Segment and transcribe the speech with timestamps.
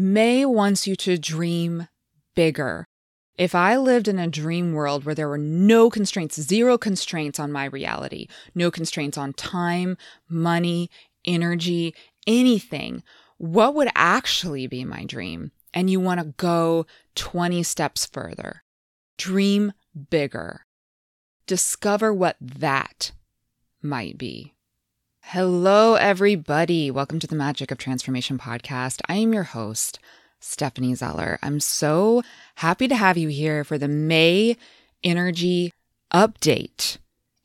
[0.00, 1.86] May wants you to dream
[2.34, 2.86] bigger.
[3.36, 7.52] If I lived in a dream world where there were no constraints, zero constraints on
[7.52, 10.90] my reality, no constraints on time, money,
[11.26, 11.94] energy,
[12.26, 13.02] anything,
[13.36, 15.52] what would actually be my dream?
[15.74, 16.86] And you want to go
[17.16, 18.62] 20 steps further.
[19.18, 19.74] Dream
[20.08, 20.64] bigger.
[21.46, 23.12] Discover what that
[23.82, 24.54] might be.
[25.32, 26.90] Hello, everybody.
[26.90, 29.00] Welcome to the Magic of Transformation podcast.
[29.08, 30.00] I am your host,
[30.40, 31.38] Stephanie Zeller.
[31.40, 32.24] I'm so
[32.56, 34.56] happy to have you here for the May
[35.04, 35.72] Energy
[36.12, 36.96] Update.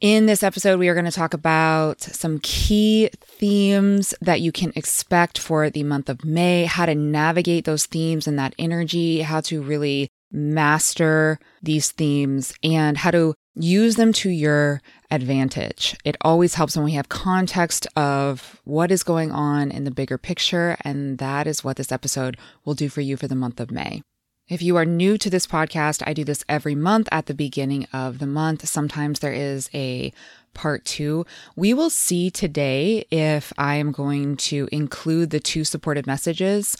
[0.02, 4.74] In this episode, we are going to talk about some key themes that you can
[4.76, 9.42] expect for the month of May, how to navigate those themes and that energy, how
[9.42, 15.96] to really master these themes, and how to use them to your advantage.
[16.04, 20.18] It always helps when we have context of what is going on in the bigger
[20.18, 23.72] picture, and that is what this episode will do for you for the month of
[23.72, 24.02] May.
[24.48, 27.88] If you are new to this podcast, I do this every month at the beginning
[27.92, 28.68] of the month.
[28.68, 30.14] Sometimes there is a
[30.54, 31.26] part two.
[31.56, 36.78] We will see today if I am going to include the two supported messages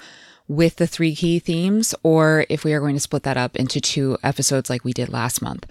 [0.48, 3.82] with the three key themes or if we are going to split that up into
[3.82, 5.66] two episodes like we did last month.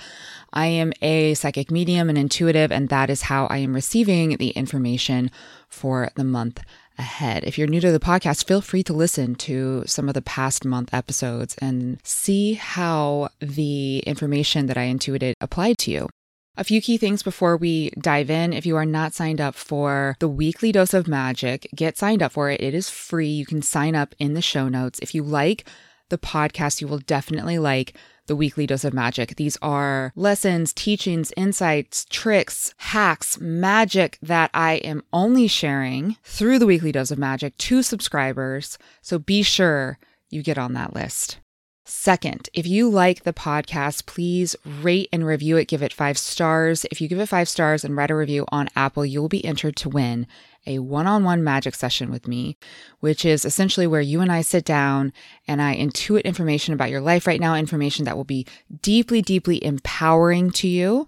[0.55, 4.51] I am a psychic medium and intuitive, and that is how I am receiving the
[4.51, 5.31] information
[5.69, 6.61] for the month
[6.97, 7.43] ahead.
[7.43, 10.65] If you're new to the podcast, feel free to listen to some of the past
[10.65, 16.09] month episodes and see how the information that I intuited applied to you.
[16.57, 18.53] A few key things before we dive in.
[18.53, 22.31] If you are not signed up for the weekly dose of magic, get signed up
[22.31, 22.61] for it.
[22.61, 23.27] It is free.
[23.27, 25.01] You can sign up in the show notes.
[25.01, 25.69] If you like
[26.11, 27.97] the podcast, you will definitely like
[28.27, 29.37] the weekly dose of magic.
[29.37, 36.67] These are lessons, teachings, insights, tricks, hacks, magic that I am only sharing through the
[36.67, 38.79] weekly dose of magic to subscribers.
[39.03, 39.99] So be sure
[40.31, 41.39] you get on that list.
[41.87, 45.69] Second, if you like the podcast, please rate and review it.
[45.69, 46.87] Give it five stars.
[46.91, 49.45] If you give it five stars and write a review on Apple, you will be
[49.45, 50.27] entered to win
[50.67, 52.57] a one on one magic session with me,
[53.01, 55.13] which is essentially where you and I sit down
[55.47, 58.47] and I intuit information about your life right now, information that will be
[58.81, 61.07] deeply, deeply empowering to you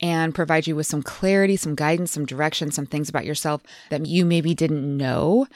[0.00, 4.06] and provide you with some clarity, some guidance, some direction, some things about yourself that
[4.06, 5.46] you maybe didn't know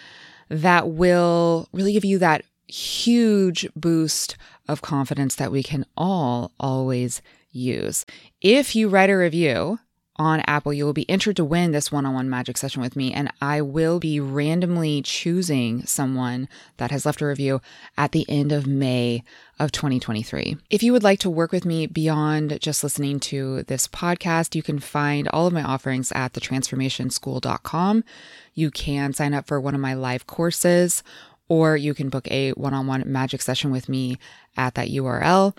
[0.49, 4.37] that will really give you that huge boost
[4.69, 8.05] of confidence that we can all always use.
[8.41, 9.79] If you write a review,
[10.17, 12.95] on Apple, you will be entered to win this one on one magic session with
[12.95, 13.13] me.
[13.13, 17.61] And I will be randomly choosing someone that has left a review
[17.99, 19.25] at the end of May
[19.59, 20.57] of 2023.
[20.71, 24.63] If you would like to work with me beyond just listening to this podcast, you
[24.63, 28.05] can find all of my offerings at thetransformationschool.com.
[28.55, 31.03] You can sign up for one of my live courses,
[31.49, 34.19] or you can book a one on one magic session with me
[34.57, 35.57] at that URL.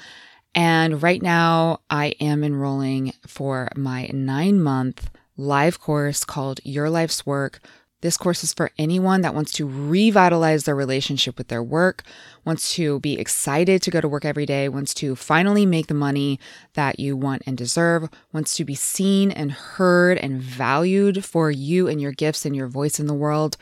[0.53, 7.25] And right now, I am enrolling for my nine month live course called Your Life's
[7.25, 7.59] Work.
[8.01, 12.03] This course is for anyone that wants to revitalize their relationship with their work,
[12.45, 15.93] wants to be excited to go to work every day, wants to finally make the
[15.93, 16.39] money
[16.75, 21.87] that you want and deserve, wants to be seen and heard and valued for you
[21.87, 23.57] and your gifts and your voice in the world.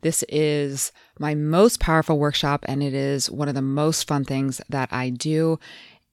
[0.00, 4.60] This is my most powerful workshop, and it is one of the most fun things
[4.68, 5.58] that I do.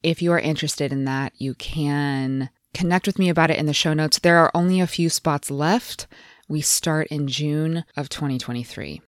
[0.03, 3.73] If you are interested in that, you can connect with me about it in the
[3.73, 4.19] show notes.
[4.19, 6.07] There are only a few spots left.
[6.47, 9.01] We start in June of 2023.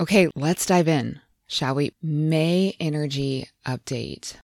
[0.00, 1.92] Okay, let's dive in, shall we?
[2.02, 4.36] May energy update.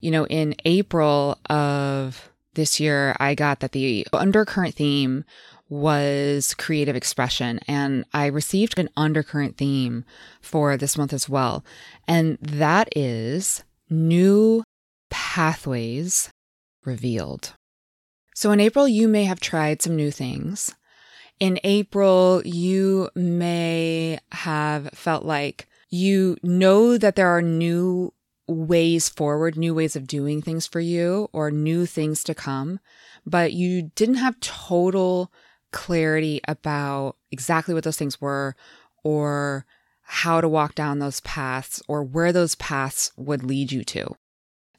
[0.00, 5.24] You know, in April of this year, I got that the undercurrent theme
[5.68, 10.04] was creative expression, and I received an undercurrent theme
[10.40, 11.64] for this month as well.
[12.06, 14.62] And that is new
[15.10, 16.30] pathways
[16.84, 17.54] revealed.
[18.34, 20.74] So in April, you may have tried some new things.
[21.40, 28.12] In April, you may have felt like you know that there are new
[28.46, 32.78] ways forward, new ways of doing things for you, or new things to come,
[33.24, 35.32] but you didn't have total
[35.76, 38.56] clarity about exactly what those things were
[39.04, 39.66] or
[40.00, 44.16] how to walk down those paths or where those paths would lead you to.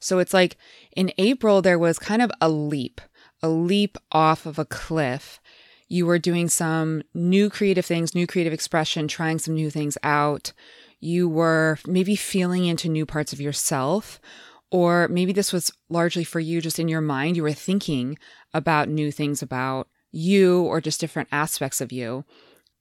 [0.00, 0.56] So it's like
[0.96, 3.00] in April, there was kind of a leap,
[3.44, 5.40] a leap off of a cliff.
[5.86, 10.52] You were doing some new creative things, new creative expression, trying some new things out.
[10.98, 14.20] You were maybe feeling into new parts of yourself,
[14.72, 17.36] or maybe this was largely for you just in your mind.
[17.36, 18.18] You were thinking
[18.52, 22.24] about new things about you or just different aspects of you.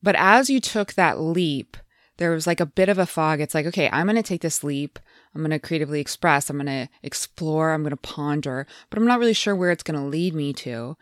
[0.01, 1.77] But as you took that leap,
[2.17, 3.41] there was like a bit of a fog.
[3.41, 4.99] It's like, okay, I'm going to take this leap.
[5.35, 6.49] I'm going to creatively express.
[6.49, 7.71] I'm going to explore.
[7.71, 10.53] I'm going to ponder, but I'm not really sure where it's going to lead me
[10.53, 10.97] to.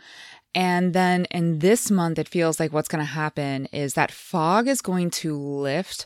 [0.53, 4.67] And then in this month, it feels like what's going to happen is that fog
[4.67, 6.05] is going to lift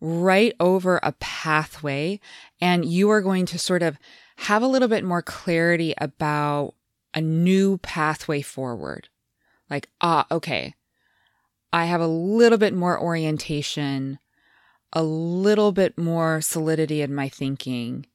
[0.00, 2.18] right over a pathway,
[2.60, 3.98] and you are going to sort of
[4.36, 6.74] have a little bit more clarity about
[7.12, 9.09] a new pathway forward.
[9.70, 10.74] Like, ah, okay,
[11.72, 14.18] I have a little bit more orientation,
[14.92, 18.06] a little bit more solidity in my thinking.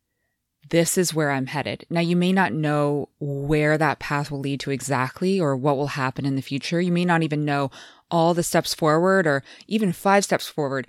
[0.70, 1.86] This is where I'm headed.
[1.90, 5.88] Now, you may not know where that path will lead to exactly or what will
[5.88, 6.82] happen in the future.
[6.82, 7.72] You may not even know
[8.12, 10.88] all the steps forward or even five steps forward,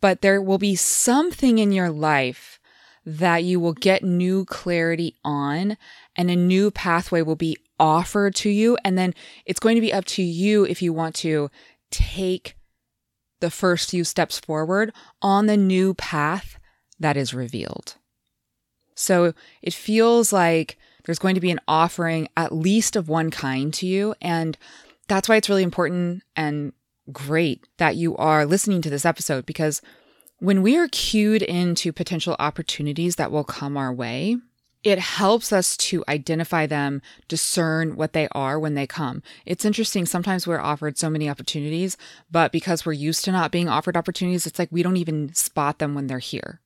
[0.00, 2.58] but there will be something in your life
[3.04, 5.76] that you will get new clarity on
[6.16, 8.76] and a new pathway will be offered to you.
[8.84, 9.14] And then
[9.44, 11.50] it's going to be up to you if you want to
[11.90, 12.56] take
[13.40, 16.58] the first few steps forward on the new path
[16.98, 17.96] that is revealed.
[18.94, 23.72] So it feels like there's going to be an offering, at least of one kind,
[23.74, 24.14] to you.
[24.20, 24.56] And
[25.06, 26.72] that's why it's really important and
[27.12, 29.80] great that you are listening to this episode because
[30.38, 34.36] when we are cued into potential opportunities that will come our way,
[34.86, 39.20] it helps us to identify them, discern what they are when they come.
[39.44, 40.06] It's interesting.
[40.06, 41.96] Sometimes we're offered so many opportunities,
[42.30, 45.80] but because we're used to not being offered opportunities, it's like we don't even spot
[45.80, 46.60] them when they're here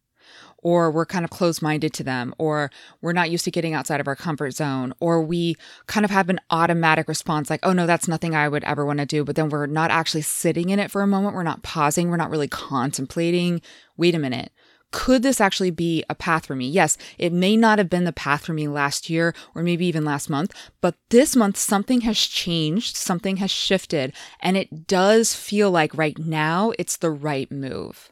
[0.62, 2.70] or we're kind of closed minded to them, or
[3.00, 5.56] we're not used to getting outside of our comfort zone, or we
[5.86, 8.98] kind of have an automatic response like, oh no, that's nothing I would ever want
[8.98, 9.24] to do.
[9.24, 11.34] But then we're not actually sitting in it for a moment.
[11.34, 12.10] We're not pausing.
[12.10, 13.62] We're not really contemplating.
[13.96, 14.52] Wait a minute.
[14.92, 16.68] Could this actually be a path for me?
[16.68, 20.04] Yes, it may not have been the path for me last year or maybe even
[20.04, 25.70] last month, but this month something has changed, something has shifted, and it does feel
[25.70, 28.10] like right now it's the right move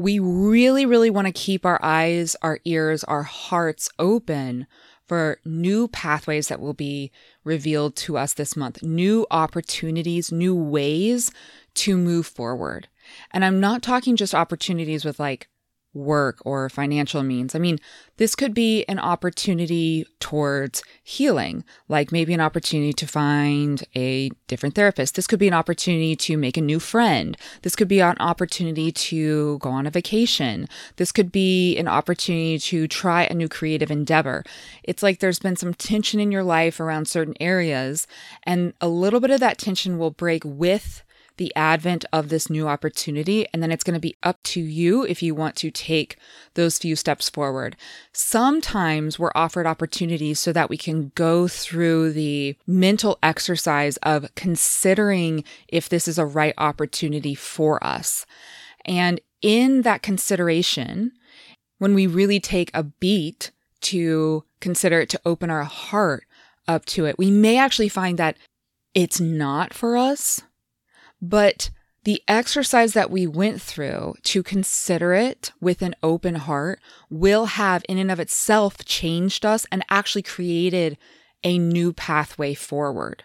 [0.00, 4.66] we really, really want to keep our eyes, our ears, our hearts open
[5.06, 7.12] for new pathways that will be
[7.44, 11.30] revealed to us this month, new opportunities, new ways
[11.74, 12.88] to move forward.
[13.30, 15.49] And I'm not talking just opportunities with like
[15.92, 17.54] work or financial means.
[17.54, 17.78] I mean,
[18.16, 24.74] this could be an opportunity towards healing, like maybe an opportunity to find a different
[24.74, 25.16] therapist.
[25.16, 27.36] This could be an opportunity to make a new friend.
[27.62, 30.68] This could be an opportunity to go on a vacation.
[30.96, 34.44] This could be an opportunity to try a new creative endeavor.
[34.84, 38.06] It's like there's been some tension in your life around certain areas,
[38.44, 41.02] and a little bit of that tension will break with
[41.40, 43.46] the advent of this new opportunity.
[43.50, 46.18] And then it's going to be up to you if you want to take
[46.52, 47.78] those few steps forward.
[48.12, 55.42] Sometimes we're offered opportunities so that we can go through the mental exercise of considering
[55.66, 58.26] if this is a right opportunity for us.
[58.84, 61.12] And in that consideration,
[61.78, 63.50] when we really take a beat
[63.80, 66.26] to consider it, to open our heart
[66.68, 68.36] up to it, we may actually find that
[68.92, 70.42] it's not for us
[71.20, 71.70] but
[72.04, 76.80] the exercise that we went through to consider it with an open heart
[77.10, 80.96] will have, in and of itself, changed us and actually created
[81.44, 83.24] a new pathway forward.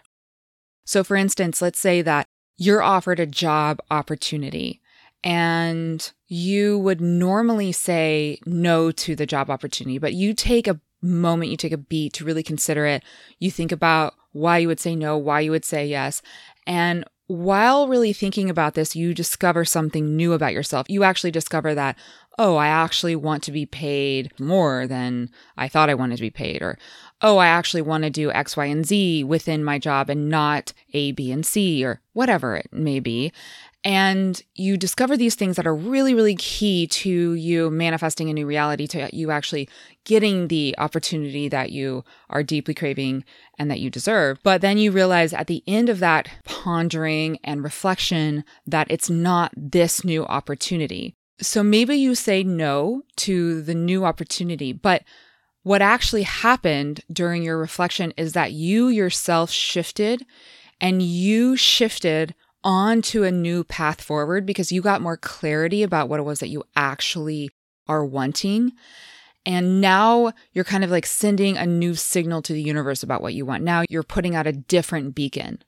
[0.84, 2.26] So, for instance, let's say that
[2.58, 4.80] you're offered a job opportunity
[5.24, 11.50] and you would normally say no to the job opportunity, but you take a moment,
[11.50, 13.02] you take a beat to really consider it.
[13.38, 16.22] You think about why you would say no, why you would say yes.
[16.66, 20.88] And while really thinking about this, you discover something new about yourself.
[20.88, 21.96] You actually discover that,
[22.38, 26.30] oh, I actually want to be paid more than I thought I wanted to be
[26.30, 26.78] paid, or
[27.22, 30.72] oh, I actually want to do X, Y, and Z within my job and not
[30.92, 33.32] A, B, and C, or whatever it may be.
[33.86, 38.44] And you discover these things that are really, really key to you manifesting a new
[38.44, 39.68] reality, to you actually
[40.02, 43.24] getting the opportunity that you are deeply craving
[43.60, 44.40] and that you deserve.
[44.42, 49.52] But then you realize at the end of that pondering and reflection that it's not
[49.56, 51.14] this new opportunity.
[51.40, 55.04] So maybe you say no to the new opportunity, but
[55.62, 60.26] what actually happened during your reflection is that you yourself shifted
[60.80, 62.34] and you shifted
[62.64, 66.40] on to a new path forward because you got more clarity about what it was
[66.40, 67.50] that you actually
[67.86, 68.72] are wanting.
[69.44, 73.34] And now you're kind of like sending a new signal to the universe about what
[73.34, 73.62] you want.
[73.62, 75.62] Now you're putting out a different beacon.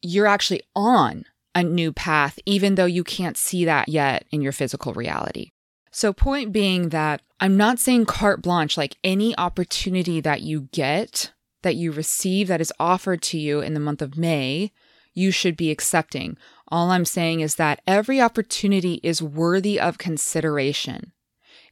[0.00, 4.52] You're actually on a new path, even though you can't see that yet in your
[4.52, 5.50] physical reality.
[5.90, 11.32] So, point being that I'm not saying carte blanche, like any opportunity that you get,
[11.62, 14.72] that you receive, that is offered to you in the month of May,
[15.16, 16.36] you should be accepting.
[16.68, 21.12] All I'm saying is that every opportunity is worthy of consideration.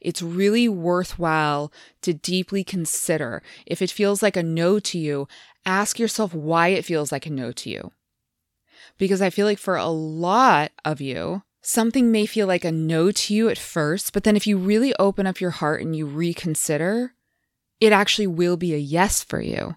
[0.01, 1.71] It's really worthwhile
[2.01, 3.41] to deeply consider.
[3.65, 5.27] If it feels like a no to you,
[5.65, 7.91] ask yourself why it feels like a no to you.
[8.97, 13.11] Because I feel like for a lot of you, something may feel like a no
[13.11, 16.05] to you at first, but then if you really open up your heart and you
[16.05, 17.13] reconsider,
[17.79, 19.75] it actually will be a yes for you.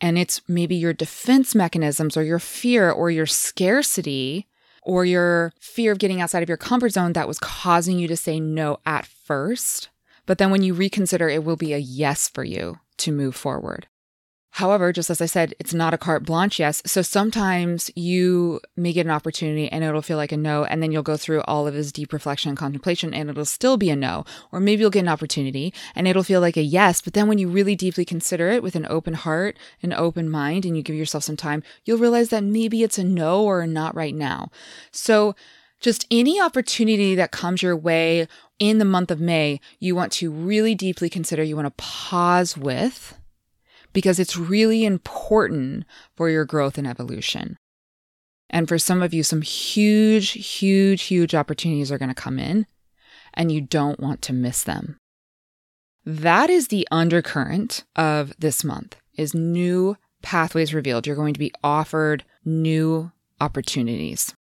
[0.00, 4.48] And it's maybe your defense mechanisms or your fear or your scarcity
[4.82, 8.16] or your fear of getting outside of your comfort zone that was causing you to
[8.16, 9.88] say no at first.
[10.26, 13.86] But then when you reconsider, it will be a yes for you to move forward.
[14.54, 16.80] However, just as I said, it's not a carte blanche yes.
[16.86, 20.92] So sometimes you may get an opportunity and it'll feel like a no, and then
[20.92, 23.96] you'll go through all of this deep reflection and contemplation and it'll still be a
[23.96, 24.24] no.
[24.52, 27.38] Or maybe you'll get an opportunity and it'll feel like a yes, but then when
[27.38, 30.94] you really deeply consider it with an open heart, an open mind, and you give
[30.94, 34.52] yourself some time, you'll realize that maybe it's a no or a not right now.
[34.92, 35.34] So
[35.80, 38.28] just any opportunity that comes your way
[38.60, 42.56] in the month of May, you want to really deeply consider, you want to pause
[42.56, 43.18] with
[43.94, 45.84] because it's really important
[46.14, 47.56] for your growth and evolution.
[48.50, 52.66] And for some of you, some huge, huge, huge opportunities are going to come in,
[53.32, 54.98] and you don't want to miss them.
[56.04, 61.06] That is the undercurrent of this month is new pathways revealed.
[61.06, 64.34] You're going to be offered new opportunities.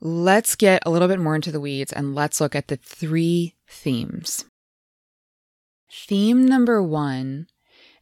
[0.00, 3.54] Let's get a little bit more into the weeds and let's look at the three
[3.68, 4.46] themes.
[5.92, 7.48] Theme number one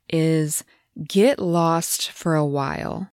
[0.08, 0.64] is
[1.06, 3.10] get lost for a while.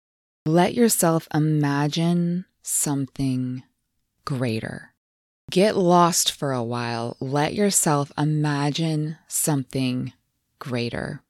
[0.47, 3.63] Let yourself imagine something
[4.25, 4.93] greater.
[5.51, 7.17] Get lost for a while.
[7.21, 10.13] Let yourself imagine something
[10.59, 11.23] greater.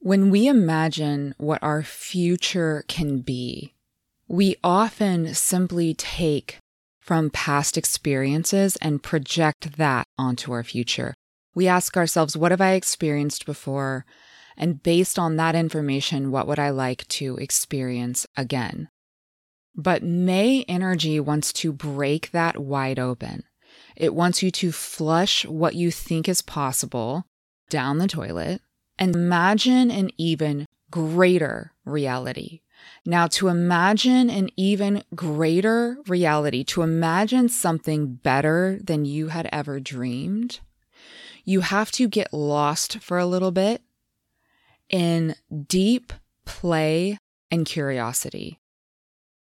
[0.00, 3.74] When we imagine what our future can be,
[4.28, 6.58] we often simply take
[7.00, 11.14] from past experiences and project that onto our future.
[11.54, 14.04] We ask ourselves, what have I experienced before?
[14.58, 18.88] And based on that information, what would I like to experience again?
[19.76, 23.44] But May energy wants to break that wide open.
[23.96, 27.24] It wants you to flush what you think is possible
[27.70, 28.60] down the toilet
[28.98, 32.60] and imagine an even greater reality.
[33.06, 39.78] Now, to imagine an even greater reality, to imagine something better than you had ever
[39.78, 40.60] dreamed,
[41.44, 43.82] you have to get lost for a little bit
[44.88, 45.34] in
[45.66, 46.12] deep
[46.44, 47.18] play
[47.50, 48.58] and curiosity.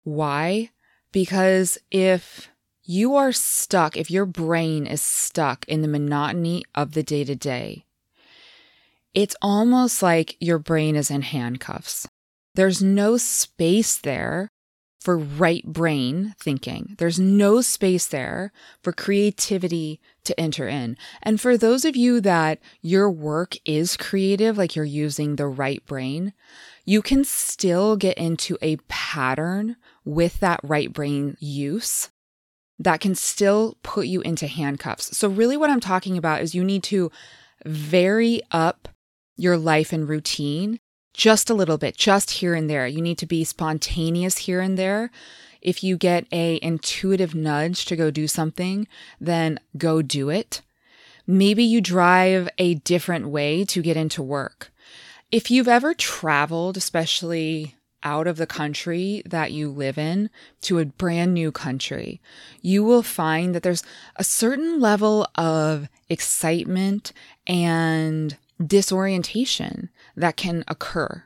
[0.03, 0.71] Why?
[1.13, 2.49] Because if
[2.83, 7.35] you are stuck, if your brain is stuck in the monotony of the day to
[7.35, 7.85] day,
[9.15, 12.09] it's almost like your brain is in handcuffs.
[12.55, 14.51] There's no space there
[15.01, 16.95] for right brain thinking.
[16.99, 20.97] There's no space there for creativity to enter in.
[21.23, 25.85] And for those of you that your work is creative, like you're using the right
[25.87, 26.33] brain,
[26.85, 32.11] you can still get into a pattern with that right brain use
[32.79, 35.17] that can still put you into handcuffs.
[35.17, 37.11] So, really, what I'm talking about is you need to
[37.65, 38.89] vary up
[39.37, 40.79] your life and routine
[41.15, 42.87] just a little bit, just here and there.
[42.87, 45.11] You need to be spontaneous here and there.
[45.65, 48.87] If you get a intuitive nudge to go do something,
[49.21, 50.61] then go do it.
[51.27, 54.71] Maybe you drive a different way to get into work.
[55.33, 60.29] If you've ever traveled, especially out of the country that you live in
[60.61, 62.21] to a brand new country,
[62.61, 63.83] you will find that there's
[64.17, 67.13] a certain level of excitement
[67.47, 71.25] and disorientation that can occur.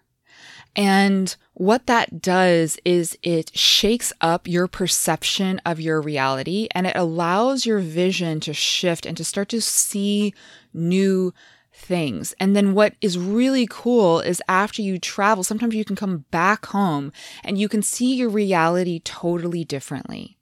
[0.76, 6.95] And what that does is it shakes up your perception of your reality and it
[6.95, 10.33] allows your vision to shift and to start to see
[10.73, 11.35] new
[11.73, 12.33] things.
[12.38, 16.67] And then what is really cool is after you travel, sometimes you can come back
[16.67, 17.12] home
[17.43, 20.38] and you can see your reality totally differently.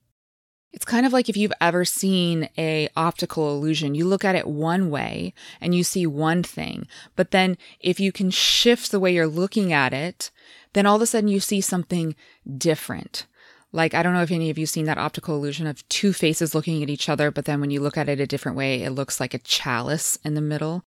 [0.77, 3.95] It's kind of like if you've ever seen a optical illusion.
[3.95, 8.13] You look at it one way and you see one thing, but then if you
[8.13, 10.31] can shift the way you're looking at it,
[10.77, 12.15] then all of a sudden you see something
[12.57, 13.27] different.
[13.73, 16.55] Like, I don't know if any of you seen that optical illusion of two faces
[16.55, 18.91] looking at each other, but then when you look at it a different way, it
[18.91, 20.85] looks like a chalice in the middle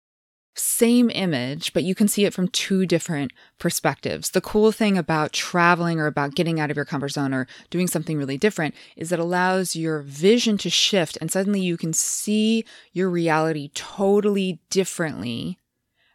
[0.58, 4.30] same image, but you can see it from two different perspectives.
[4.30, 7.86] The cool thing about traveling or about getting out of your comfort zone or doing
[7.86, 12.64] something really different is it allows your vision to shift and suddenly you can see
[12.92, 15.58] your reality totally differently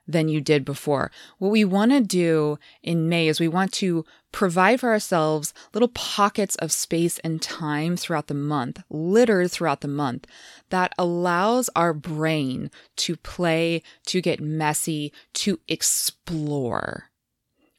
[0.07, 1.11] than you did before.
[1.37, 5.89] What we want to do in May is we want to provide for ourselves little
[5.89, 10.27] pockets of space and time throughout the month, littered throughout the month,
[10.69, 17.09] that allows our brain to play, to get messy, to explore,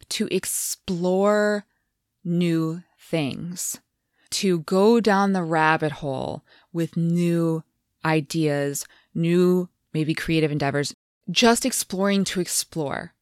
[0.08, 1.66] to explore
[2.24, 3.80] new things,
[4.30, 7.62] to go down the rabbit hole with new
[8.04, 10.94] ideas, new maybe creative endeavors,
[11.30, 13.14] just exploring to explore.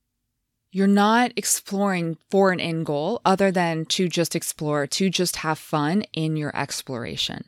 [0.71, 5.59] You're not exploring for an end goal other than to just explore, to just have
[5.59, 7.45] fun in your exploration.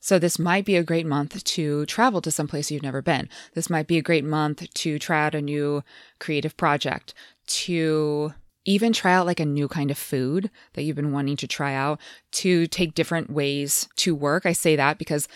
[0.00, 3.28] So, this might be a great month to travel to some place you've never been.
[3.54, 5.82] This might be a great month to try out a new
[6.18, 7.14] creative project,
[7.46, 8.32] to
[8.64, 11.74] even try out like a new kind of food that you've been wanting to try
[11.74, 12.00] out,
[12.32, 14.46] to take different ways to work.
[14.46, 15.26] I say that because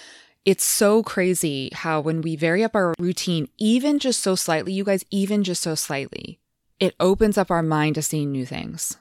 [0.44, 4.84] it's so crazy how when we vary up our routine, even just so slightly, you
[4.84, 6.40] guys, even just so slightly,
[6.80, 8.96] it opens up our mind to seeing new things.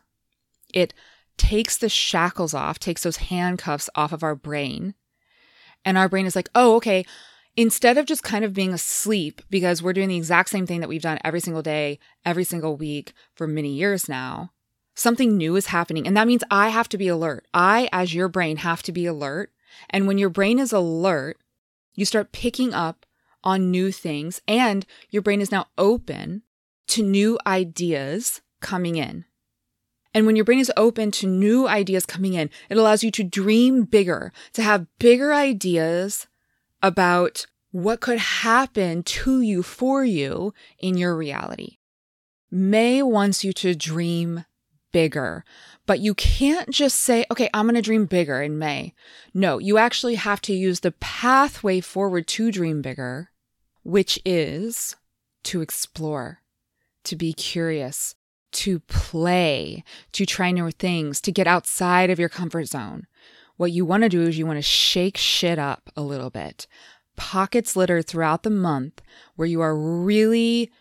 [0.73, 0.93] It
[1.37, 4.93] takes the shackles off, takes those handcuffs off of our brain.
[5.83, 7.05] And our brain is like, oh, okay.
[7.57, 10.89] Instead of just kind of being asleep because we're doing the exact same thing that
[10.89, 14.51] we've done every single day, every single week for many years now,
[14.93, 16.05] something new is happening.
[16.05, 17.47] And that means I have to be alert.
[17.51, 19.51] I, as your brain, have to be alert
[19.89, 21.37] and when your brain is alert,
[21.93, 23.05] you start picking up
[23.43, 26.43] on new things, and your brain is now open
[26.87, 29.25] to new ideas coming in.
[30.13, 33.23] And when your brain is open to new ideas coming in, it allows you to
[33.23, 36.27] dream bigger, to have bigger ideas
[36.81, 41.77] about what could happen to you, for you in your reality.
[42.51, 44.43] May wants you to dream
[44.91, 45.43] bigger.
[45.85, 48.93] But you can't just say, okay, I'm going to dream bigger in May.
[49.33, 53.31] No, you actually have to use the pathway forward to dream bigger,
[53.83, 54.95] which is
[55.43, 56.41] to explore,
[57.03, 58.15] to be curious,
[58.51, 63.07] to play, to try new things, to get outside of your comfort zone.
[63.57, 66.67] What you want to do is you want to shake shit up a little bit.
[67.15, 69.01] Pockets littered throughout the month
[69.35, 70.71] where you are really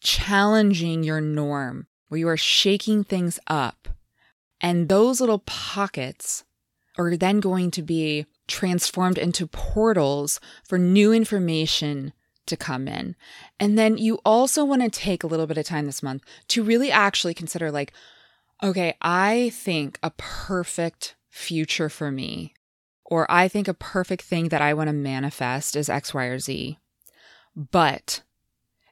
[0.00, 3.88] challenging your norm, where you are shaking things up.
[4.60, 6.44] And those little pockets
[6.98, 12.12] are then going to be transformed into portals for new information
[12.46, 13.16] to come in.
[13.60, 16.62] And then you also want to take a little bit of time this month to
[16.62, 17.92] really actually consider like,
[18.62, 22.54] okay, I think a perfect future for me,
[23.04, 26.38] or I think a perfect thing that I want to manifest is X, Y, or
[26.38, 26.78] Z.
[27.54, 28.22] But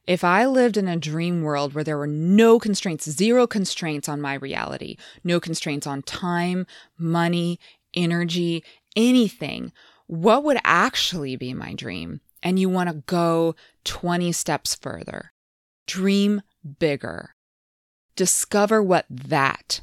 [0.07, 4.21] if I lived in a dream world where there were no constraints, zero constraints on
[4.21, 6.67] my reality, no constraints on time,
[6.99, 7.59] money,
[7.95, 8.62] energy,
[8.97, 9.73] anything,
[10.07, 12.21] what would actually be my dream?
[12.43, 15.33] And you want to go 20 steps further.
[15.87, 16.43] Dream
[16.79, 17.35] bigger.
[18.17, 19.81] Discover what that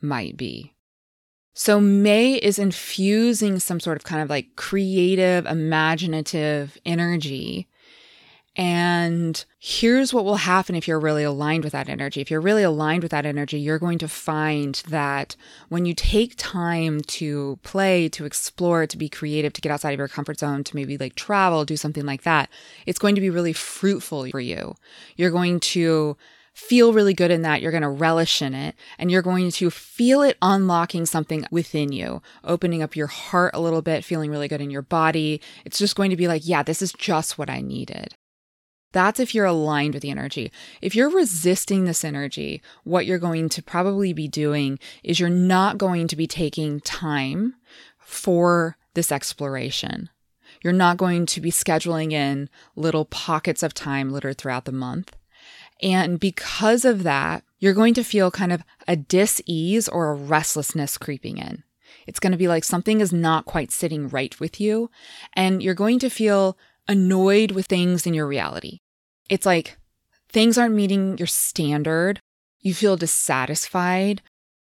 [0.00, 0.74] might be.
[1.56, 7.68] So, May is infusing some sort of kind of like creative, imaginative energy
[8.56, 12.20] and here's what will happen if you're really aligned with that energy.
[12.20, 15.34] If you're really aligned with that energy, you're going to find that
[15.70, 19.98] when you take time to play, to explore, to be creative, to get outside of
[19.98, 22.48] your comfort zone, to maybe like travel, do something like that,
[22.86, 24.76] it's going to be really fruitful for you.
[25.16, 26.16] You're going to
[26.52, 27.60] feel really good in that.
[27.60, 31.90] You're going to relish in it and you're going to feel it unlocking something within
[31.90, 35.40] you, opening up your heart a little bit, feeling really good in your body.
[35.64, 38.14] It's just going to be like, yeah, this is just what I needed.
[38.94, 40.52] That's if you're aligned with the energy.
[40.80, 45.78] If you're resisting this energy, what you're going to probably be doing is you're not
[45.78, 47.56] going to be taking time
[47.98, 50.10] for this exploration.
[50.62, 55.16] You're not going to be scheduling in little pockets of time littered throughout the month.
[55.82, 60.14] And because of that, you're going to feel kind of a dis ease or a
[60.14, 61.64] restlessness creeping in.
[62.06, 64.88] It's going to be like something is not quite sitting right with you.
[65.32, 68.78] And you're going to feel annoyed with things in your reality.
[69.28, 69.78] It's like
[70.28, 72.20] things aren't meeting your standard.
[72.60, 74.22] You feel dissatisfied,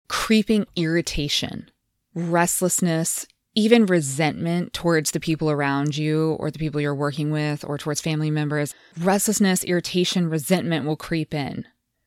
[0.08, 1.70] creeping irritation,
[2.14, 7.78] restlessness, even resentment towards the people around you or the people you're working with or
[7.78, 8.74] towards family members.
[8.98, 11.64] Restlessness, irritation, resentment will creep in.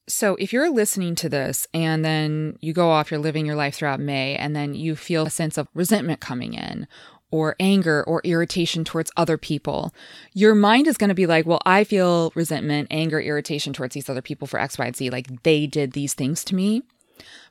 [0.07, 3.75] So, if you're listening to this and then you go off, you're living your life
[3.75, 6.87] throughout May, and then you feel a sense of resentment coming in,
[7.33, 9.91] or anger or irritation towards other people,
[10.33, 14.07] your mind is going to be like, well, I feel resentment, anger, irritation towards these
[14.07, 15.09] other people for X, Y, and Z.
[15.09, 16.83] Like they did these things to me.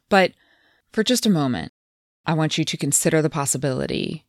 [0.09, 0.35] But
[0.92, 1.73] for just a moment,
[2.25, 4.25] I want you to consider the possibility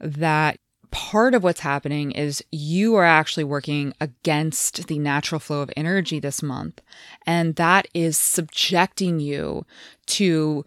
[0.00, 0.56] that
[0.90, 6.20] part of what's happening is you are actually working against the natural flow of energy
[6.20, 6.80] this month.
[7.26, 9.66] And that is subjecting you
[10.06, 10.64] to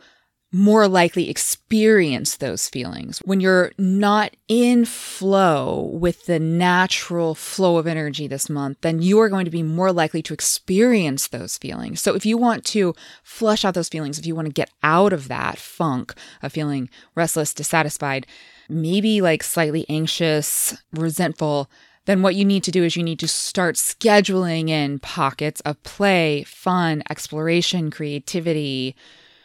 [0.52, 3.20] more likely experience those feelings.
[3.20, 9.20] When you're not in flow with the natural flow of energy this month, then you
[9.20, 12.02] are going to be more likely to experience those feelings.
[12.02, 15.14] So if you want to flush out those feelings, if you want to get out
[15.14, 18.26] of that funk of feeling restless, dissatisfied,
[18.68, 21.70] maybe like slightly anxious, resentful,
[22.06, 25.84] then what you need to do is you need to start scheduling in pockets of
[25.84, 28.96] play, fun, exploration, creativity,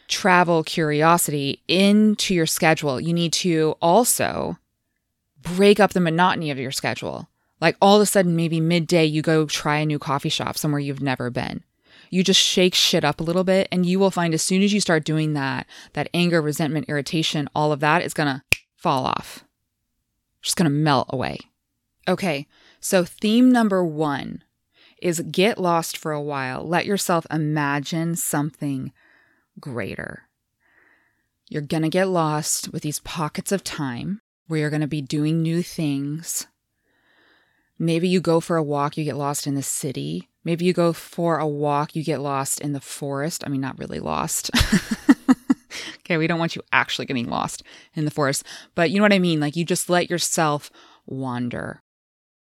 [0.07, 4.57] travel curiosity into your schedule, you need to also
[5.41, 7.29] break up the monotony of your schedule.
[7.61, 10.79] Like all of a sudden, maybe midday, you go try a new coffee shop somewhere
[10.79, 11.63] you've never been.
[12.09, 14.73] You just shake shit up a little bit, and you will find as soon as
[14.73, 18.43] you start doing that, that anger, resentment, irritation, all of that is gonna
[18.75, 19.43] fall off.
[20.41, 21.39] Just gonna melt away.
[22.07, 22.47] Okay,
[22.79, 24.43] so theme number one
[25.01, 26.67] is get lost for a while.
[26.67, 28.91] Let yourself imagine something
[29.59, 30.23] greater.
[31.49, 35.01] You're going to get lost with these pockets of time where you're going to be
[35.01, 36.47] doing new things.
[37.77, 40.29] Maybe you go for a walk, you get lost in the city.
[40.43, 43.43] Maybe you go for a walk, you get lost in the forest.
[43.45, 44.51] I mean, not really lost.
[45.99, 47.63] okay, we don't want you actually getting lost
[47.95, 48.43] in the forest,
[48.75, 49.39] but you know what I mean?
[49.39, 50.71] Like you just let yourself
[51.05, 51.81] wander.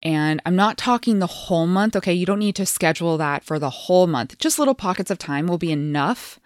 [0.03, 1.97] And I'm not talking the whole month.
[1.97, 4.38] Okay, you don't need to schedule that for the whole month.
[4.38, 6.38] Just little pockets of time will be enough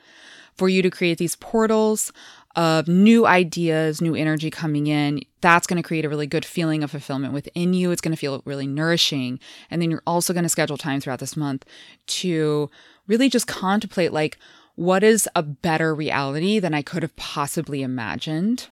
[0.56, 2.12] for you to create these portals
[2.56, 5.22] of new ideas, new energy coming in.
[5.40, 7.90] That's going to create a really good feeling of fulfillment within you.
[7.90, 9.38] It's going to feel really nourishing.
[9.70, 11.64] And then you're also going to schedule time throughout this month
[12.06, 12.68] to
[13.06, 14.38] really just contemplate like,
[14.74, 18.68] what is a better reality than I could have possibly imagined?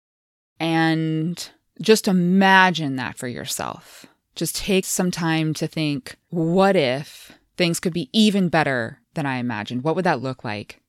[0.60, 1.50] And
[1.82, 4.06] just imagine that for yourself.
[4.36, 9.38] Just take some time to think, what if things could be even better than I
[9.38, 9.84] imagined?
[9.84, 10.82] What would that look like?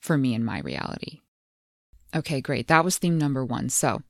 [0.00, 1.20] For me in my reality.
[2.14, 2.68] Okay, great.
[2.68, 3.68] That was theme number one.
[3.68, 4.02] So,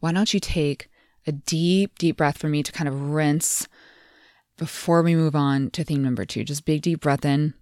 [0.00, 0.88] why don't you take
[1.26, 3.68] a deep, deep breath for me to kind of rinse
[4.56, 6.44] before we move on to theme number two?
[6.44, 7.54] Just big, deep breath in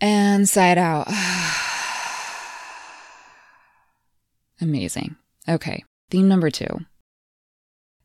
[0.00, 1.08] and sigh it out.
[4.60, 5.16] Amazing.
[5.48, 6.80] Okay, theme number two.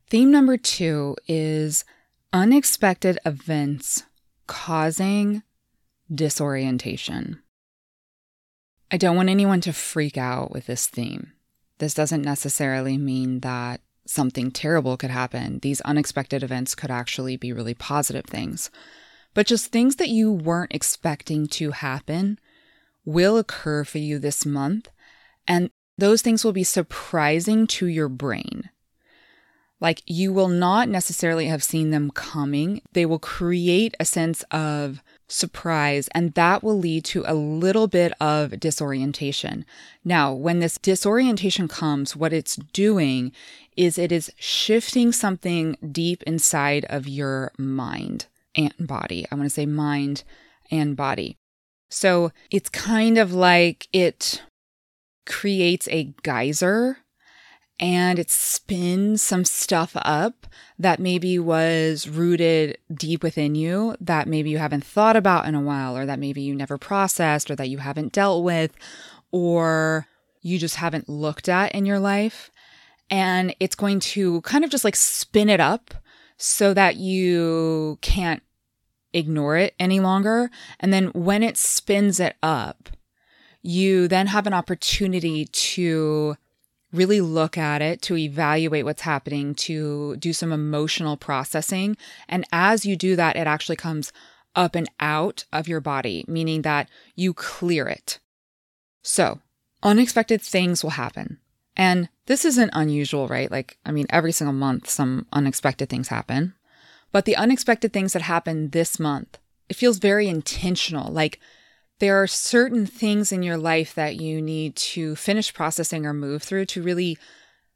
[0.08, 1.84] Theme number two is
[2.32, 4.04] unexpected events
[4.46, 5.42] causing
[6.12, 7.40] disorientation.
[8.90, 11.32] I don't want anyone to freak out with this theme.
[11.78, 15.60] This doesn't necessarily mean that something terrible could happen.
[15.60, 18.70] These unexpected events could actually be really positive things.
[19.32, 22.38] But just things that you weren't expecting to happen
[23.04, 24.90] will occur for you this month.
[25.46, 28.70] And those things will be surprising to your brain.
[29.80, 32.82] Like you will not necessarily have seen them coming.
[32.92, 38.12] They will create a sense of surprise, and that will lead to a little bit
[38.20, 39.64] of disorientation.
[40.04, 43.32] Now, when this disorientation comes, what it's doing
[43.76, 49.26] is it is shifting something deep inside of your mind and body.
[49.30, 50.24] I want to say mind
[50.70, 51.36] and body.
[51.88, 54.42] So it's kind of like it
[55.26, 56.98] creates a geyser
[57.80, 60.46] and it spins some stuff up
[60.78, 65.60] that maybe was rooted deep within you that maybe you haven't thought about in a
[65.60, 68.76] while, or that maybe you never processed, or that you haven't dealt with,
[69.32, 70.06] or
[70.42, 72.50] you just haven't looked at in your life.
[73.08, 75.94] And it's going to kind of just like spin it up
[76.36, 78.42] so that you can't
[79.12, 80.50] ignore it any longer.
[80.78, 82.90] And then when it spins it up,
[83.62, 86.36] you then have an opportunity to
[86.92, 91.96] really look at it, to evaluate what's happening, to do some emotional processing.
[92.28, 94.12] And as you do that, it actually comes
[94.56, 98.18] up and out of your body, meaning that you clear it.
[99.02, 99.40] So,
[99.82, 101.38] unexpected things will happen.
[101.76, 103.50] And this isn't unusual, right?
[103.50, 106.54] Like, I mean, every single month, some unexpected things happen.
[107.12, 111.12] But the unexpected things that happen this month, it feels very intentional.
[111.12, 111.40] Like,
[112.00, 116.42] there are certain things in your life that you need to finish processing or move
[116.42, 117.16] through to really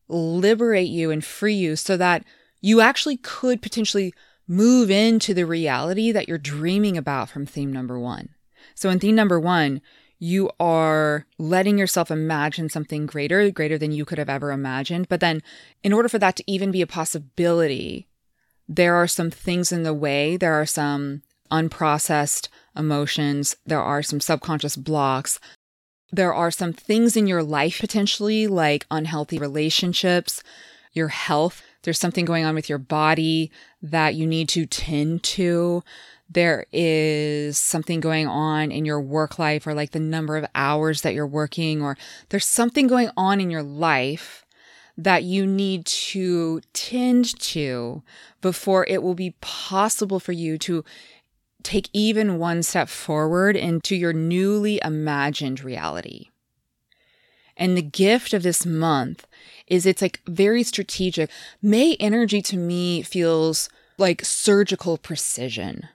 [0.08, 2.24] liberate you and free you so that
[2.60, 4.12] you actually could potentially
[4.48, 8.30] move into the reality that you're dreaming about from theme number one.
[8.74, 9.80] So, in theme number one,
[10.18, 15.08] you are letting yourself imagine something greater, greater than you could have ever imagined.
[15.08, 15.42] But then,
[15.82, 18.08] in order for that to even be a possibility,
[18.66, 20.38] there are some things in the way.
[20.38, 23.56] There are some unprocessed emotions.
[23.66, 25.38] There are some subconscious blocks.
[26.12, 30.42] There are some things in your life potentially, like unhealthy relationships.
[30.94, 31.62] your health.
[31.82, 33.50] There's something going on with your body
[33.82, 35.82] that you need to tend to.
[36.30, 41.02] There is something going on in your work life or like the number of hours
[41.02, 41.98] that you're working, or
[42.30, 44.46] there's something going on in your life
[44.96, 48.02] that you need to tend to
[48.40, 50.84] before it will be possible for you to
[51.64, 56.28] take even one step forward into your newly imagined reality.
[57.56, 59.26] And the gift of this month
[59.66, 61.30] is it's like very strategic.
[61.62, 65.88] May energy to me feels like surgical precision.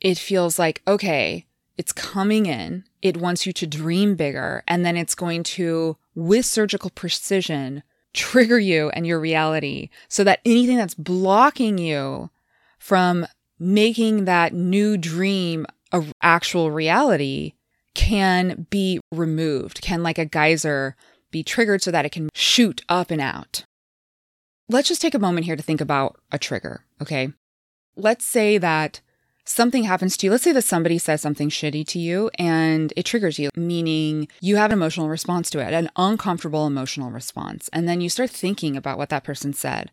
[0.00, 2.84] It feels like, okay, it's coming in.
[3.02, 4.62] It wants you to dream bigger.
[4.68, 10.40] And then it's going to, with surgical precision, trigger you and your reality so that
[10.44, 12.30] anything that's blocking you
[12.78, 13.26] from
[13.58, 17.54] making that new dream a actual reality
[17.94, 20.96] can be removed, can like a geyser
[21.30, 23.64] be triggered so that it can shoot up and out.
[24.68, 27.32] Let's just take a moment here to think about a trigger, okay?
[27.96, 29.00] Let's say that
[29.46, 30.32] something happens to you.
[30.32, 34.56] Let's say that somebody says something shitty to you and it triggers you, meaning you
[34.56, 37.70] have an emotional response to it, an uncomfortable emotional response.
[37.72, 39.90] And then you start thinking about what that person said.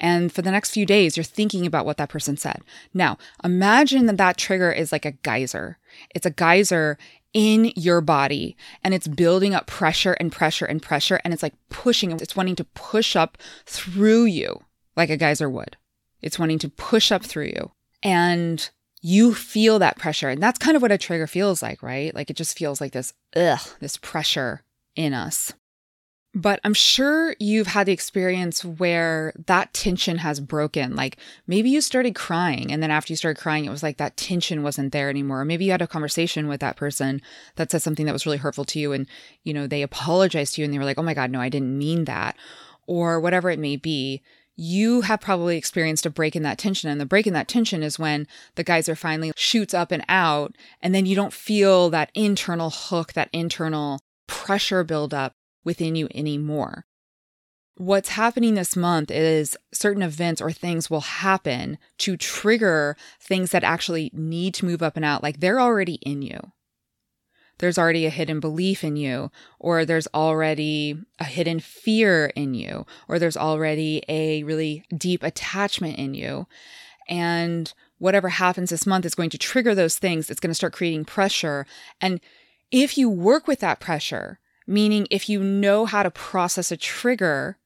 [0.00, 2.62] And for the next few days, you're thinking about what that person said.
[2.94, 5.78] Now, imagine that that trigger is like a geyser.
[6.14, 6.96] It's a geyser
[7.32, 11.20] in your body and it's building up pressure and pressure and pressure.
[11.22, 14.64] And it's like pushing, it's wanting to push up through you
[14.96, 15.76] like a geyser would.
[16.22, 17.70] It's wanting to push up through you.
[18.02, 18.68] And
[19.02, 20.28] you feel that pressure.
[20.28, 22.14] And that's kind of what a trigger feels like, right?
[22.14, 24.62] Like it just feels like this, ugh, this pressure
[24.96, 25.52] in us.
[26.32, 30.94] But I'm sure you've had the experience where that tension has broken.
[30.94, 31.16] Like
[31.48, 34.62] maybe you started crying, and then after you started crying, it was like that tension
[34.62, 35.40] wasn't there anymore.
[35.40, 37.20] Or maybe you had a conversation with that person
[37.56, 39.08] that said something that was really hurtful to you, and
[39.42, 41.48] you know they apologized to you, and they were like, "Oh my God, no, I
[41.48, 42.36] didn't mean that,"
[42.86, 44.22] or whatever it may be.
[44.54, 47.82] You have probably experienced a break in that tension, and the break in that tension
[47.82, 52.12] is when the geyser finally shoots up and out, and then you don't feel that
[52.14, 56.86] internal hook, that internal pressure buildup within you anymore.
[57.76, 63.64] What's happening this month is certain events or things will happen to trigger things that
[63.64, 65.22] actually need to move up and out.
[65.22, 66.52] Like they're already in you.
[67.58, 72.86] There's already a hidden belief in you, or there's already a hidden fear in you,
[73.06, 76.46] or there's already a really deep attachment in you.
[77.06, 80.30] And whatever happens this month is going to trigger those things.
[80.30, 81.66] It's going to start creating pressure.
[82.00, 82.20] And
[82.70, 84.38] if you work with that pressure,
[84.70, 87.58] Meaning, if you know how to process a trigger,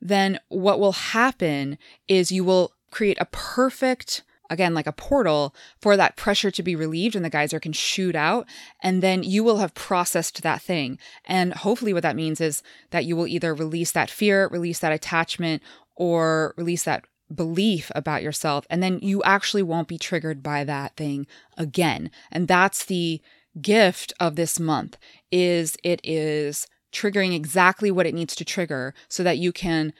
[0.00, 1.76] then what will happen
[2.08, 6.74] is you will create a perfect, again, like a portal for that pressure to be
[6.74, 8.46] relieved and the geyser can shoot out.
[8.82, 10.98] And then you will have processed that thing.
[11.26, 14.92] And hopefully, what that means is that you will either release that fear, release that
[14.92, 15.62] attachment,
[15.94, 18.66] or release that belief about yourself.
[18.70, 21.26] And then you actually won't be triggered by that thing
[21.58, 22.10] again.
[22.32, 23.20] And that's the
[23.60, 24.96] gift of this month
[25.30, 29.92] is it is triggering exactly what it needs to trigger so that you can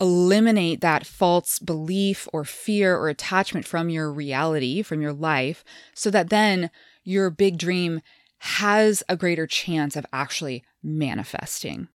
[0.00, 5.62] eliminate that false belief or fear or attachment from your reality, from your life,
[5.94, 6.70] so that then
[7.04, 8.00] your big dream
[8.38, 11.88] has a greater chance of actually manifesting.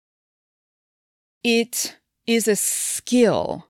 [1.43, 3.69] It is a skill.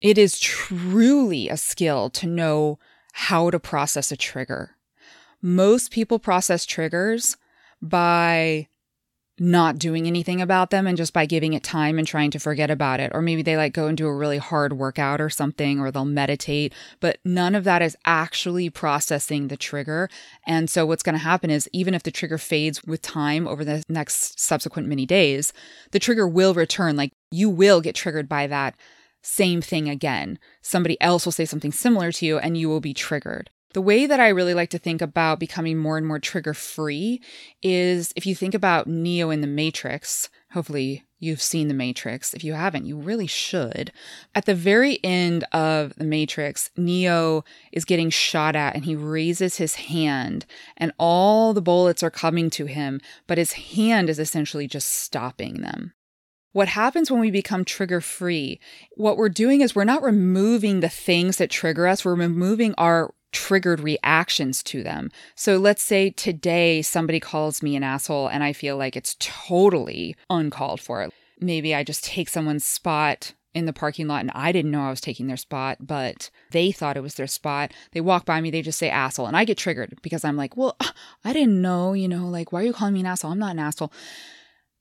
[0.00, 2.78] It is truly a skill to know
[3.12, 4.76] how to process a trigger
[5.42, 7.36] most people process triggers
[7.80, 8.68] by
[9.38, 12.70] not doing anything about them and just by giving it time and trying to forget
[12.70, 13.10] about it.
[13.14, 16.04] Or maybe they like go and do a really hard workout or something, or they'll
[16.04, 20.08] meditate, but none of that is actually processing the trigger.
[20.46, 23.64] And so what's going to happen is even if the trigger fades with time over
[23.64, 25.52] the next subsequent many days,
[25.90, 26.96] the trigger will return.
[26.96, 28.76] Like you will get triggered by that
[29.22, 30.38] same thing again.
[30.60, 33.50] Somebody else will say something similar to you and you will be triggered.
[33.72, 37.22] The way that I really like to think about becoming more and more trigger free
[37.62, 42.34] is if you think about Neo in the Matrix, hopefully you've seen the Matrix.
[42.34, 43.90] If you haven't, you really should.
[44.34, 49.56] At the very end of the Matrix, Neo is getting shot at and he raises
[49.56, 50.44] his hand
[50.76, 55.62] and all the bullets are coming to him, but his hand is essentially just stopping
[55.62, 55.94] them.
[56.52, 58.60] What happens when we become trigger free?
[58.96, 63.14] What we're doing is we're not removing the things that trigger us, we're removing our
[63.32, 65.10] triggered reactions to them.
[65.34, 70.14] So let's say today somebody calls me an asshole and I feel like it's totally
[70.30, 71.08] uncalled for.
[71.40, 74.90] Maybe I just take someone's spot in the parking lot and I didn't know I
[74.90, 77.72] was taking their spot, but they thought it was their spot.
[77.92, 80.56] They walk by me, they just say asshole, and I get triggered because I'm like,
[80.56, 80.76] well,
[81.24, 83.32] I didn't know, you know, like, why are you calling me an asshole?
[83.32, 83.92] I'm not an asshole.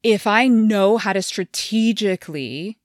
[0.04, 2.80] If I know how to strategically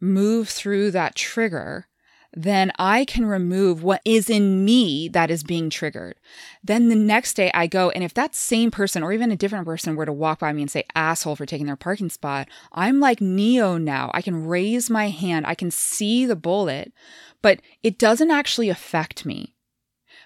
[0.00, 1.86] move through that trigger,
[2.34, 6.16] then I can remove what is in me that is being triggered.
[6.64, 9.66] Then the next day I go, and if that same person or even a different
[9.66, 13.00] person were to walk by me and say asshole for taking their parking spot, I'm
[13.00, 14.10] like Neo now.
[14.14, 16.92] I can raise my hand, I can see the bullet,
[17.42, 19.54] but it doesn't actually affect me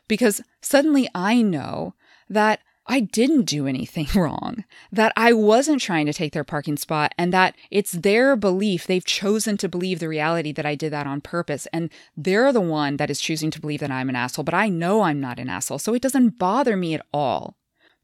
[0.07, 1.95] because suddenly I know
[2.29, 7.13] that I didn't do anything wrong, that I wasn't trying to take their parking spot,
[7.19, 8.87] and that it's their belief.
[8.87, 11.67] They've chosen to believe the reality that I did that on purpose.
[11.73, 14.69] And they're the one that is choosing to believe that I'm an asshole, but I
[14.69, 15.79] know I'm not an asshole.
[15.79, 17.57] So it doesn't bother me at all.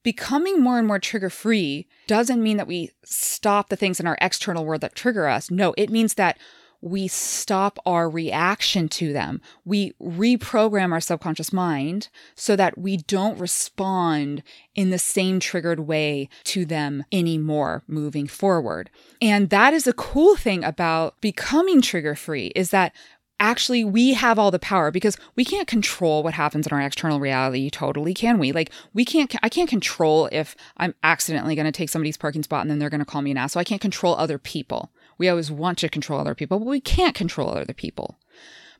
[0.02, 4.18] Becoming more and more trigger free doesn't mean that we stop the things in our
[4.20, 5.48] external world that trigger us.
[5.48, 6.38] No, it means that
[6.82, 9.40] we stop our reaction to them.
[9.64, 14.42] We reprogram our subconscious mind so that we don't respond
[14.74, 18.90] in the same triggered way to them anymore moving forward.
[19.22, 22.92] And that is a cool thing about becoming trigger free is that
[23.38, 27.18] actually we have all the power because we can't control what happens in our external
[27.18, 31.72] reality totally can we like we can't i can't control if i'm accidentally going to
[31.72, 33.64] take somebody's parking spot and then they're going to call me an ass so i
[33.64, 34.92] can't control other people
[35.22, 38.18] we always want to control other people, but we can't control other people.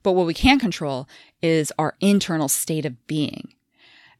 [0.03, 1.09] But what we can control
[1.41, 3.55] is our internal state of being.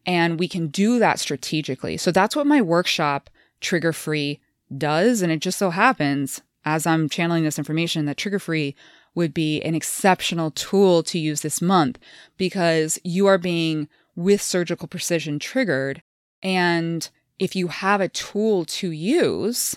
[0.07, 1.97] And we can do that strategically.
[1.97, 3.29] So that's what my workshop,
[3.61, 4.39] Trigger Free,
[4.79, 5.21] does.
[5.21, 8.77] And it just so happens, as I'm channeling this information, that Trigger Free
[9.17, 11.99] would be an exceptional tool to use this month
[12.37, 16.05] because you are being with surgical precision triggered.
[16.41, 19.75] And if you have a tool to use,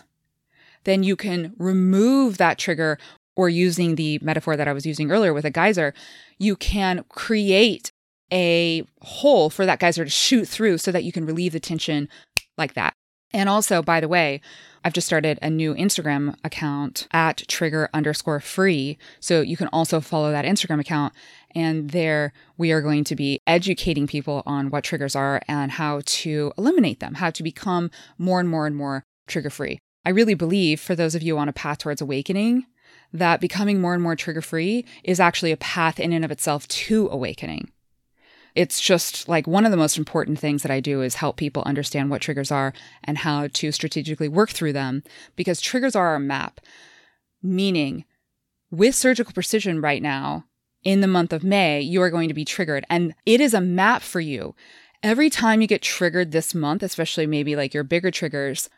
[0.85, 2.97] then you can remove that trigger
[3.35, 5.93] or using the metaphor that I was using earlier with a geyser,
[6.39, 7.91] you can create
[8.31, 12.09] a hole for that geyser to shoot through so that you can relieve the tension
[12.57, 12.93] like that.
[13.33, 14.39] And also, by the way,
[14.83, 18.97] I've just started a new Instagram account at trigger underscore free.
[19.19, 21.13] So you can also follow that Instagram account.
[21.53, 26.01] And there we are going to be educating people on what triggers are and how
[26.05, 29.79] to eliminate them, how to become more and more and more trigger free.
[30.05, 32.65] I really believe for those of you on a path towards awakening
[33.11, 36.67] that becoming more and more trigger free is actually a path in and of itself
[36.67, 37.71] to awakening.
[38.55, 41.63] It's just like one of the most important things that I do is help people
[41.65, 45.03] understand what triggers are and how to strategically work through them
[45.35, 46.61] because triggers are our map.
[47.43, 48.05] Meaning,
[48.71, 50.45] with surgical precision right now,
[50.83, 52.85] in the month of May, you are going to be triggered.
[52.89, 54.55] And it is a map for you.
[55.03, 58.69] Every time you get triggered this month, especially maybe like your bigger triggers,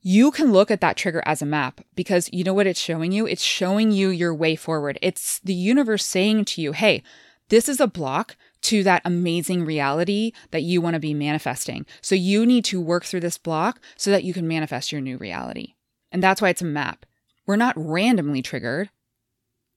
[0.00, 3.12] you can look at that trigger as a map because you know what it's showing
[3.12, 3.26] you?
[3.26, 4.98] It's showing you your way forward.
[5.02, 7.02] It's the universe saying to you, hey,
[7.48, 11.86] this is a block to that amazing reality that you want to be manifesting.
[12.00, 15.16] So you need to work through this block so that you can manifest your new
[15.16, 15.74] reality.
[16.12, 17.06] And that's why it's a map.
[17.46, 18.90] We're not randomly triggered,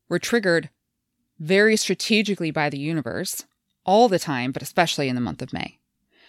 [0.10, 0.70] we're triggered
[1.40, 3.46] very strategically by the universe
[3.86, 5.80] all the time, but especially in the month of May.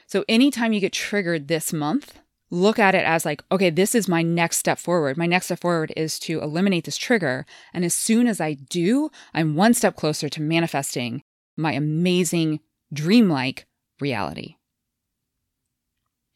[0.07, 2.21] So anytime you get triggered this month,
[2.53, 5.17] look at it as like, okay, this is my next step forward.
[5.17, 7.47] My next step forward is to eliminate this trigger.
[7.73, 11.23] And as soon as I do, I'm one step closer to manifesting
[11.57, 12.61] my amazing,
[12.93, 13.65] dreamlike
[14.01, 14.57] reality.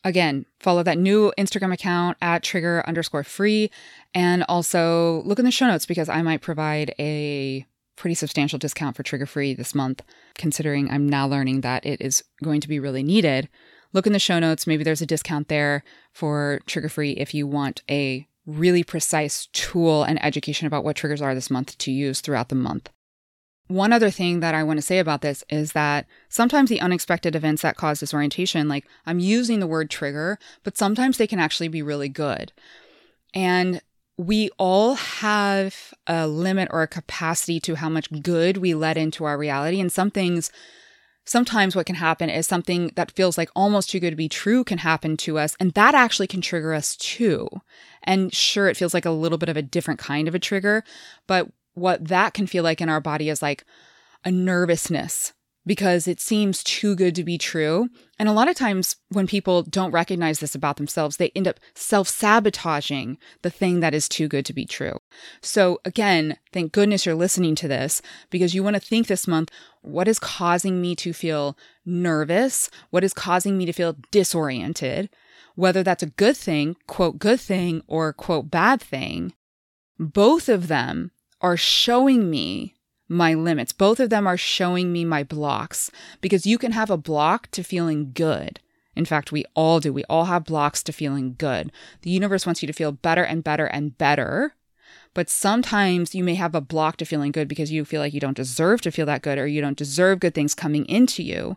[0.05, 3.71] Again, follow that new Instagram account at trigger underscore free.
[4.15, 8.97] And also look in the show notes because I might provide a pretty substantial discount
[8.97, 10.03] for trigger free this month,
[10.35, 13.51] considering I'm now learning that it is going to be really needed
[13.97, 14.67] look in the show notes.
[14.67, 15.83] Maybe there's a discount there
[16.13, 21.23] for trigger free if you want a really precise tool and education about what triggers
[21.23, 22.91] are this month to use throughout the month.
[23.69, 27.35] One other thing that I want to say about this is that sometimes the unexpected
[27.35, 31.69] events that cause disorientation, like I'm using the word trigger, but sometimes they can actually
[31.69, 32.53] be really good.
[33.35, 33.81] And
[34.17, 39.25] we all have a limit or a capacity to how much good we let into
[39.25, 39.81] our reality.
[39.81, 40.53] And some things
[41.27, 44.65] sometimes what can happen is something that feels like almost too good to be true
[44.65, 45.57] can happen to us.
[45.61, 47.49] And that actually can trigger us too.
[48.05, 50.85] And sure, it feels like a little bit of a different kind of a trigger.
[51.27, 53.65] But what that can feel like in our body is like
[54.25, 55.33] a nervousness
[55.67, 57.89] because it seems too good to be true.
[58.19, 61.59] And a lot of times, when people don't recognize this about themselves, they end up
[61.75, 64.99] self sabotaging the thing that is too good to be true.
[65.43, 69.51] So, again, thank goodness you're listening to this because you want to think this month
[69.83, 72.71] what is causing me to feel nervous?
[72.91, 75.11] What is causing me to feel disoriented?
[75.57, 79.33] Whether that's a good thing, quote, good thing, or quote, bad thing,
[79.99, 81.11] both of them
[81.41, 82.76] are showing me
[83.09, 83.73] my limits.
[83.73, 85.91] Both of them are showing me my blocks
[86.21, 88.61] because you can have a block to feeling good.
[88.95, 89.93] In fact, we all do.
[89.93, 91.71] We all have blocks to feeling good.
[92.03, 94.55] The universe wants you to feel better and better and better.
[95.13, 98.21] But sometimes you may have a block to feeling good because you feel like you
[98.21, 101.57] don't deserve to feel that good or you don't deserve good things coming into you.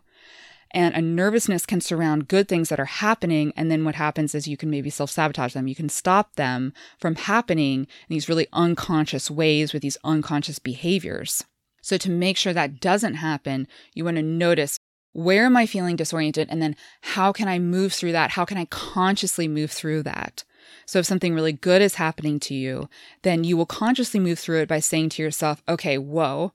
[0.72, 3.52] And a nervousness can surround good things that are happening.
[3.56, 5.66] And then what happens is you can maybe self sabotage them.
[5.66, 11.44] You can stop them from happening in these really unconscious ways with these unconscious behaviors.
[11.82, 14.78] So, to make sure that doesn't happen, you want to notice
[15.12, 16.48] where am I feeling disoriented?
[16.50, 18.32] And then how can I move through that?
[18.32, 20.44] How can I consciously move through that?
[20.86, 22.88] So, if something really good is happening to you,
[23.22, 26.52] then you will consciously move through it by saying to yourself, okay, whoa,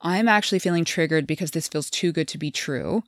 [0.00, 3.04] I'm actually feeling triggered because this feels too good to be true.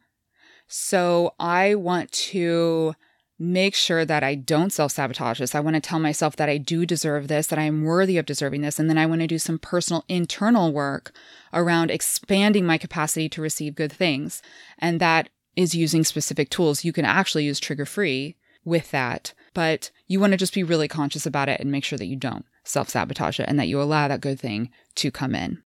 [0.68, 2.94] So I want to
[3.38, 5.54] make sure that I don't self sabotage this.
[5.54, 8.26] I want to tell myself that I do deserve this, that I am worthy of
[8.26, 8.78] deserving this.
[8.78, 11.12] And then I want to do some personal internal work
[11.52, 14.42] around expanding my capacity to receive good things.
[14.78, 16.84] And that is using specific tools.
[16.84, 20.88] You can actually use trigger free with that, but you want to just be really
[20.88, 23.80] conscious about it and make sure that you don't self sabotage it and that you
[23.80, 25.62] allow that good thing to come in.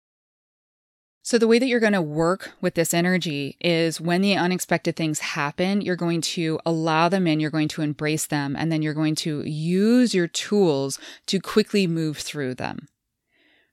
[1.27, 4.95] So, the way that you're going to work with this energy is when the unexpected
[4.95, 8.81] things happen, you're going to allow them in, you're going to embrace them, and then
[8.81, 12.87] you're going to use your tools to quickly move through them.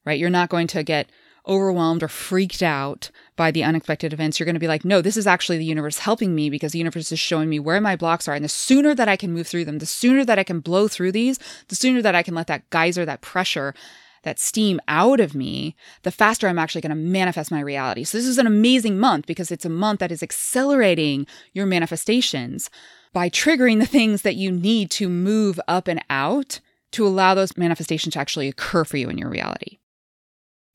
[0.04, 0.18] Right?
[0.18, 1.08] You're not going to get
[1.46, 4.40] overwhelmed or freaked out by the unexpected events.
[4.40, 6.78] You're going to be like, no, this is actually the universe helping me because the
[6.78, 8.34] universe is showing me where my blocks are.
[8.34, 10.88] And the sooner that I can move through them, the sooner that I can blow
[10.88, 11.38] through these,
[11.68, 13.76] the sooner that I can let that geyser, that pressure,
[14.24, 18.04] that steam out of me, the faster I'm actually going to manifest my reality.
[18.04, 22.68] So this is an amazing month because it's a month that is accelerating your manifestations
[23.12, 26.60] by triggering the things that you need to move up and out
[26.92, 29.78] to allow those manifestations to actually occur for you in your reality.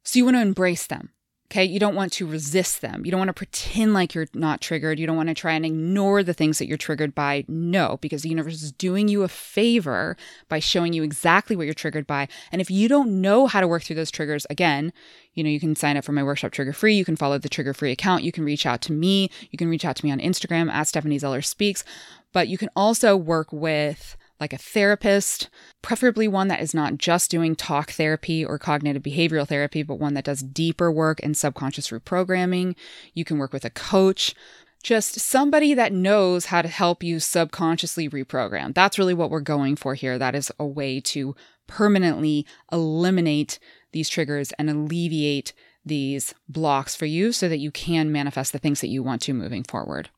[0.03, 1.11] So you want to embrace them.
[1.51, 1.65] Okay.
[1.65, 3.03] You don't want to resist them.
[3.05, 4.99] You don't want to pretend like you're not triggered.
[4.99, 7.43] You don't want to try and ignore the things that you're triggered by.
[7.47, 10.15] No, because the universe is doing you a favor
[10.47, 12.27] by showing you exactly what you're triggered by.
[12.51, 14.93] And if you don't know how to work through those triggers, again,
[15.33, 16.93] you know, you can sign up for my workshop Trigger Free.
[16.93, 18.23] You can follow the Trigger Free account.
[18.23, 19.31] You can reach out to me.
[19.49, 21.83] You can reach out to me on Instagram at Stephanie Zeller Speaks.
[22.31, 25.49] But you can also work with like a therapist,
[25.81, 30.13] preferably one that is not just doing talk therapy or cognitive behavioral therapy, but one
[30.13, 32.75] that does deeper work in subconscious reprogramming.
[33.13, 34.33] You can work with a coach,
[34.81, 38.73] just somebody that knows how to help you subconsciously reprogram.
[38.73, 40.17] That's really what we're going for here.
[40.17, 41.35] That is a way to
[41.67, 43.59] permanently eliminate
[43.91, 45.53] these triggers and alleviate
[45.85, 49.33] these blocks for you so that you can manifest the things that you want to
[49.33, 50.09] moving forward.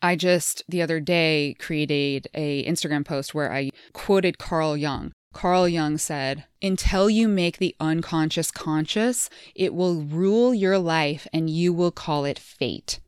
[0.00, 5.12] I just the other day created a Instagram post where I quoted Carl Jung.
[5.32, 11.50] Carl Jung said, Until you make the unconscious conscious, it will rule your life and
[11.50, 13.00] you will call it fate.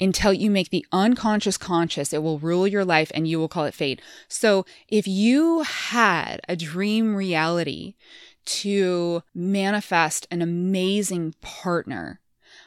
[0.00, 3.64] Until you make the unconscious conscious, it will rule your life and you will call
[3.64, 4.02] it fate.
[4.28, 7.94] So if you had a dream reality
[8.46, 12.20] to manifest an amazing partner,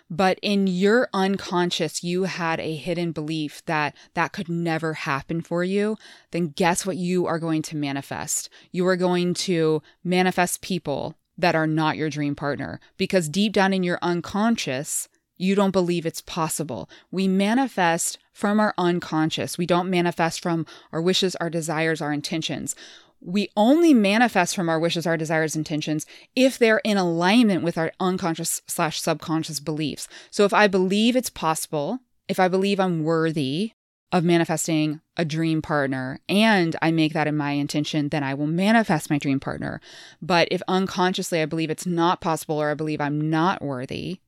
[0.09, 5.63] but in your unconscious, you had a hidden belief that that could never happen for
[5.63, 5.97] you.
[6.31, 8.49] Then guess what you are going to manifest?
[8.71, 13.73] You are going to manifest people that are not your dream partner because deep down
[13.73, 16.89] in your unconscious, you don't believe it's possible.
[17.11, 19.57] We manifest from our unconscious.
[19.57, 22.75] We don't manifest from our wishes, our desires, our intentions
[23.19, 26.05] we only manifest from our wishes, our desires, intentions
[26.35, 30.07] if they're in alignment with our unconscious slash subconscious beliefs.
[30.31, 33.73] So if I believe it's possible, if I believe I'm worthy
[34.11, 38.47] of manifesting a dream partner and I make that in my intention, then I will
[38.47, 39.81] manifest my dream partner.
[40.21, 44.19] But if unconsciously I believe it's not possible or I believe I'm not worthy,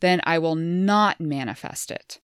[0.00, 2.20] then I will not manifest it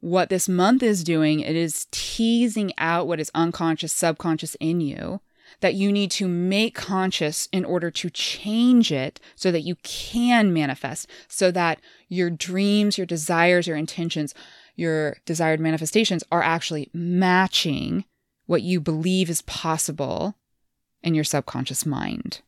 [0.00, 5.20] what this month is doing, it is teasing out what is unconscious, subconscious in you
[5.60, 10.52] that you need to make conscious in order to change it so that you can
[10.52, 14.34] manifest, so that your dreams, your desires, your intentions,
[14.76, 18.04] your desired manifestations are actually matching
[18.46, 20.36] what you believe is possible
[21.02, 22.40] in your subconscious mind.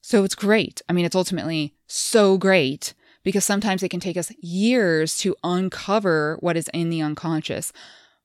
[0.00, 0.82] So it's great.
[0.88, 2.94] I mean, it's ultimately so great
[3.24, 7.72] because sometimes it can take us years to uncover what is in the unconscious.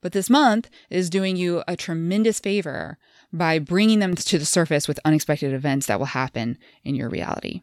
[0.01, 2.97] But this month is doing you a tremendous favor
[3.33, 7.61] by bringing them to the surface with unexpected events that will happen in your reality.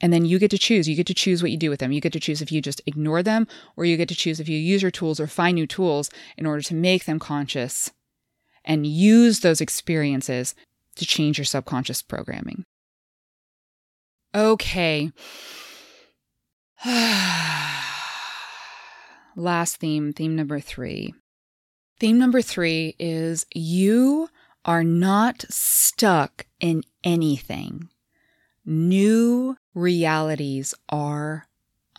[0.00, 0.88] And then you get to choose.
[0.88, 1.92] You get to choose what you do with them.
[1.92, 3.46] You get to choose if you just ignore them,
[3.76, 6.44] or you get to choose if you use your tools or find new tools in
[6.44, 7.92] order to make them conscious
[8.64, 10.54] and use those experiences
[10.96, 12.64] to change your subconscious programming.
[14.34, 15.12] Okay.
[19.36, 21.14] Last theme, theme number three.
[22.00, 24.28] Theme number three is you
[24.64, 27.88] are not stuck in anything,
[28.64, 31.46] new realities are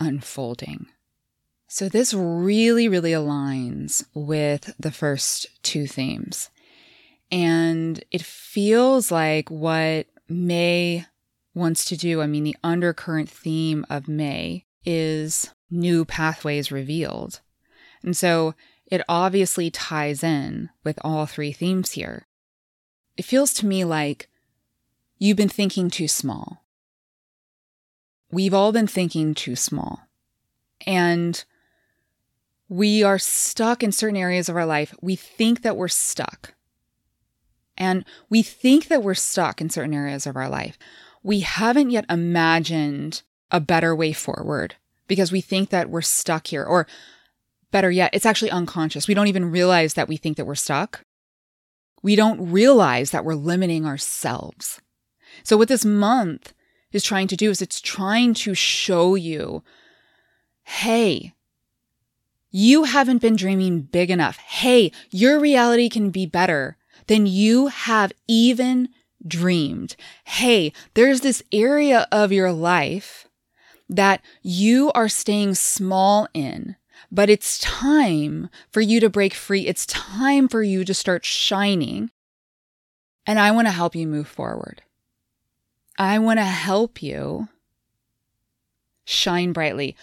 [0.01, 0.87] unfolding.
[1.69, 6.49] So, this really, really aligns with the first two themes.
[7.31, 11.05] And it feels like what May
[11.55, 12.21] wants to do.
[12.21, 17.41] I mean, the undercurrent theme of May is new pathways revealed.
[18.03, 18.53] And so
[18.85, 22.27] it obviously ties in with all three themes here.
[23.17, 24.29] It feels to me like
[25.17, 26.63] you've been thinking too small.
[28.31, 30.01] We've all been thinking too small.
[30.85, 31.43] And
[32.67, 34.93] we are stuck in certain areas of our life.
[35.01, 36.55] We think that we're stuck.
[37.77, 40.77] And we think that we're stuck in certain areas of our life.
[41.21, 43.21] We haven't yet imagined
[43.53, 44.75] a better way forward
[45.07, 46.65] because we think that we're stuck here.
[46.65, 46.87] Or
[47.71, 49.07] better yet, it's actually unconscious.
[49.07, 51.05] We don't even realize that we think that we're stuck.
[52.01, 54.81] We don't realize that we're limiting ourselves.
[55.43, 56.53] So, what this month
[56.91, 59.63] is trying to do is it's trying to show you
[60.65, 61.33] hey,
[62.49, 64.37] you haven't been dreaming big enough.
[64.37, 66.77] Hey, your reality can be better
[67.07, 68.89] than you have even
[69.27, 69.95] dreamed.
[70.23, 73.27] Hey, there's this area of your life
[73.95, 76.75] that you are staying small in,
[77.11, 79.67] but it's time for you to break free.
[79.67, 82.09] It's time for you to start shining.
[83.25, 84.81] And I want to help you move forward.
[85.97, 87.49] I want to help you
[89.05, 89.95] shine brightly.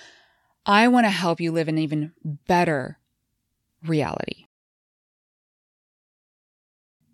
[0.64, 2.98] I want to help you live an even better
[3.84, 4.46] reality.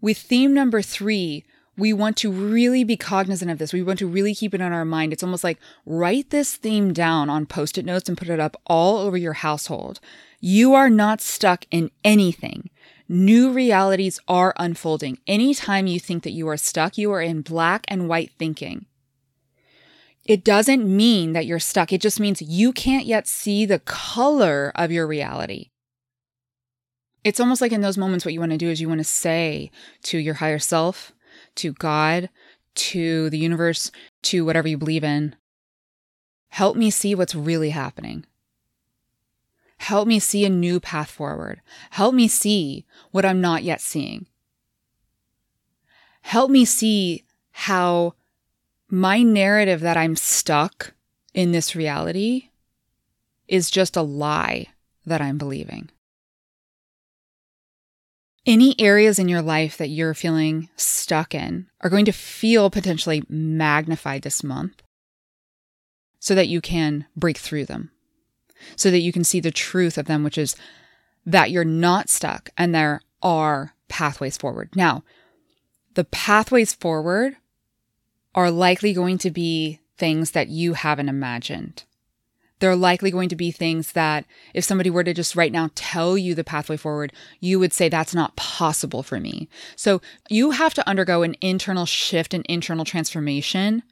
[0.00, 1.44] With theme number three,
[1.76, 3.72] we want to really be cognizant of this.
[3.72, 5.12] We want to really keep it in our mind.
[5.12, 8.60] It's almost like write this theme down on post it notes and put it up
[8.66, 10.00] all over your household.
[10.40, 12.70] You are not stuck in anything.
[13.08, 15.18] New realities are unfolding.
[15.26, 18.86] Anytime you think that you are stuck, you are in black and white thinking.
[20.24, 21.92] It doesn't mean that you're stuck.
[21.92, 25.70] It just means you can't yet see the color of your reality.
[27.22, 29.04] It's almost like in those moments, what you want to do is you want to
[29.04, 29.70] say
[30.04, 31.12] to your higher self,
[31.57, 32.28] to God,
[32.74, 33.90] to the universe,
[34.22, 35.36] to whatever you believe in,
[36.48, 38.24] help me see what's really happening.
[39.78, 41.61] Help me see a new path forward.
[41.90, 44.26] Help me see what I'm not yet seeing.
[46.22, 48.14] Help me see how
[48.88, 50.94] my narrative that I'm stuck
[51.34, 52.50] in this reality
[53.48, 54.66] is just a lie
[55.04, 55.90] that I'm believing.
[58.47, 63.24] Any areas in your life that you're feeling stuck in are going to feel potentially
[63.28, 64.84] magnified this month
[66.20, 67.90] so that you can break through them,
[68.76, 70.55] so that you can see the truth of them, which is
[71.24, 74.70] that you're not stuck and there are pathways forward.
[74.76, 75.03] Now,
[75.94, 77.36] the pathways forward
[78.32, 81.82] are likely going to be things that you haven't imagined.
[82.59, 86.16] They're likely going to be things that if somebody were to just right now tell
[86.16, 89.48] you the pathway forward, you would say that's not possible for me.
[89.76, 90.00] So
[90.30, 93.82] you have to undergo an internal shift and internal transformation.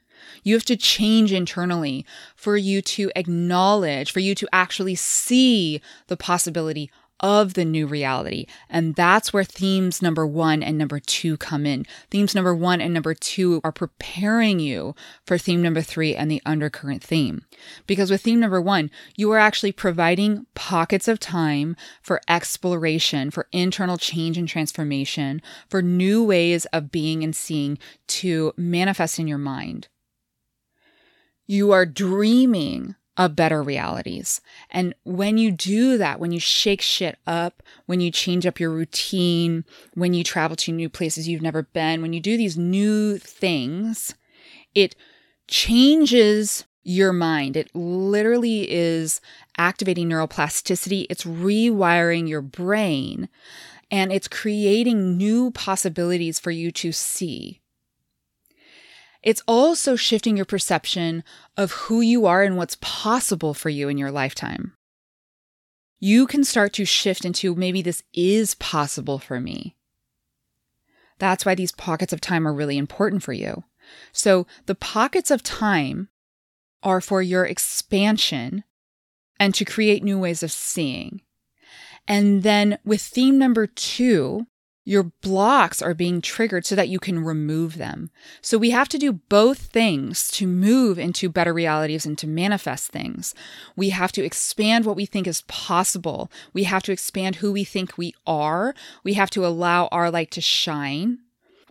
[0.43, 2.05] You have to change internally
[2.35, 6.89] for you to acknowledge, for you to actually see the possibility
[7.19, 8.45] of the new reality.
[8.69, 11.85] And that's where themes number one and number two come in.
[12.11, 14.95] Themes number one and number two are preparing you
[15.25, 17.45] for theme number three and the undercurrent theme.
[17.87, 23.47] Because with theme number one, you are actually providing pockets of time for exploration, for
[23.51, 29.37] internal change and transformation, for new ways of being and seeing to manifest in your
[29.37, 29.87] mind.
[31.47, 34.41] You are dreaming of better realities.
[34.69, 38.71] And when you do that, when you shake shit up, when you change up your
[38.71, 39.63] routine,
[39.93, 44.15] when you travel to new places you've never been, when you do these new things,
[44.73, 44.95] it
[45.47, 47.55] changes your mind.
[47.57, 49.21] It literally is
[49.57, 53.29] activating neuroplasticity, it's rewiring your brain,
[53.89, 57.61] and it's creating new possibilities for you to see.
[59.25, 61.23] It's also shifting your perception
[61.57, 64.73] of who you are and what's possible for you in your lifetime.
[65.99, 69.75] You can start to shift into maybe this is possible for me.
[71.17, 73.63] That's why these pockets of time are really important for you.
[74.11, 76.09] So, the pockets of time
[76.83, 78.63] are for your expansion
[79.39, 81.21] and to create new ways of seeing.
[82.07, 84.45] And then with theme number two,
[84.85, 88.11] your blocks are being triggered so that you can remove them.
[88.41, 92.91] So we have to do both things to move into better realities and to manifest
[92.91, 93.33] things.
[93.75, 96.31] We have to expand what we think is possible.
[96.53, 98.75] We have to expand who we think we are.
[99.03, 101.17] We have to allow our light to shine.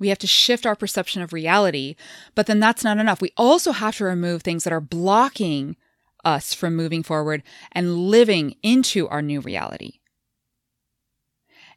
[0.00, 1.94] We have to shift our perception of reality,
[2.34, 3.22] but then that's not enough.
[3.22, 5.76] We also have to remove things that are blocking
[6.24, 10.00] us from moving forward and living into our new reality.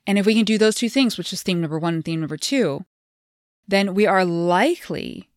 [0.08, 2.22] And if we can do those two things, which is theme number one and theme
[2.22, 2.86] number two,
[3.68, 5.30] then we are likely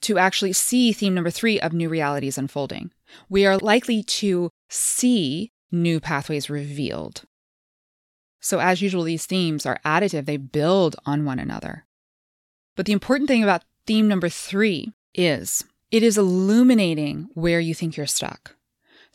[0.00, 2.90] to actually see theme number three of new realities unfolding.
[3.30, 7.22] We are likely to see new pathways revealed.
[8.40, 11.86] So, as usual, these themes are additive, they build on one another.
[12.76, 17.96] But the important thing about theme number three is it is illuminating where you think
[17.96, 18.56] you're stuck.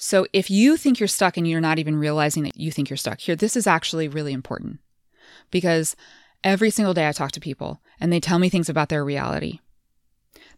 [0.02, 2.96] So, if you think you're stuck and you're not even realizing that you think you're
[2.96, 4.80] stuck here, this is actually really important
[5.52, 5.98] because
[6.42, 9.60] every single day I talk to people and they tell me things about their reality.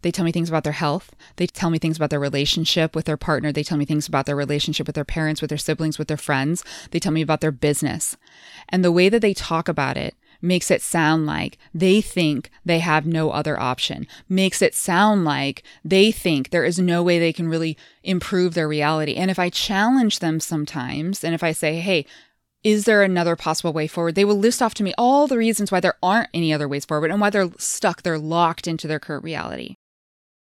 [0.03, 1.15] They tell me things about their health.
[1.37, 3.51] They tell me things about their relationship with their partner.
[3.51, 6.17] They tell me things about their relationship with their parents, with their siblings, with their
[6.17, 6.63] friends.
[6.91, 8.17] They tell me about their business.
[8.69, 12.79] And the way that they talk about it makes it sound like they think they
[12.79, 17.33] have no other option, makes it sound like they think there is no way they
[17.33, 19.15] can really improve their reality.
[19.15, 22.05] And if I challenge them sometimes, and if I say, hey,
[22.63, 24.15] is there another possible way forward?
[24.15, 26.85] They will list off to me all the reasons why there aren't any other ways
[26.85, 29.75] forward and why they're stuck, they're locked into their current reality.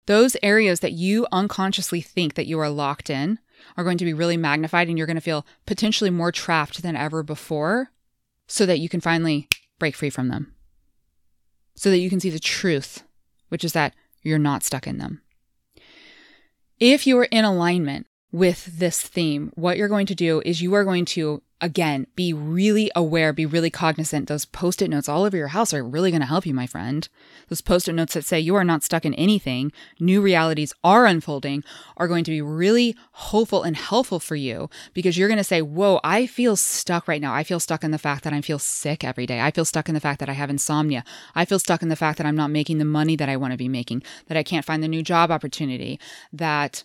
[0.07, 3.39] Those areas that you unconsciously think that you are locked in
[3.76, 6.97] are going to be really magnified and you're going to feel potentially more trapped than
[6.97, 7.91] ever before
[8.47, 9.49] so that you can finally
[9.79, 10.55] break free from them.
[11.74, 13.05] So that you can see the truth,
[13.49, 15.22] which is that you're not stuck in them.
[16.81, 20.74] If you are in alignment with this theme, what you're going to do is you
[20.74, 24.29] are going to again, be really aware, be really cognizant.
[24.29, 26.67] Those post it notes all over your house are really going to help you, my
[26.67, 27.09] friend.
[27.49, 31.07] Those post it notes that say you are not stuck in anything, new realities are
[31.07, 31.65] unfolding,
[31.97, 35.61] are going to be really hopeful and helpful for you because you're going to say,
[35.63, 37.35] Whoa, I feel stuck right now.
[37.35, 39.41] I feel stuck in the fact that I feel sick every day.
[39.41, 41.05] I feel stuck in the fact that I have insomnia.
[41.35, 43.53] I feel stuck in the fact that I'm not making the money that I want
[43.53, 45.99] to be making, that I can't find the new job opportunity,
[46.33, 46.85] that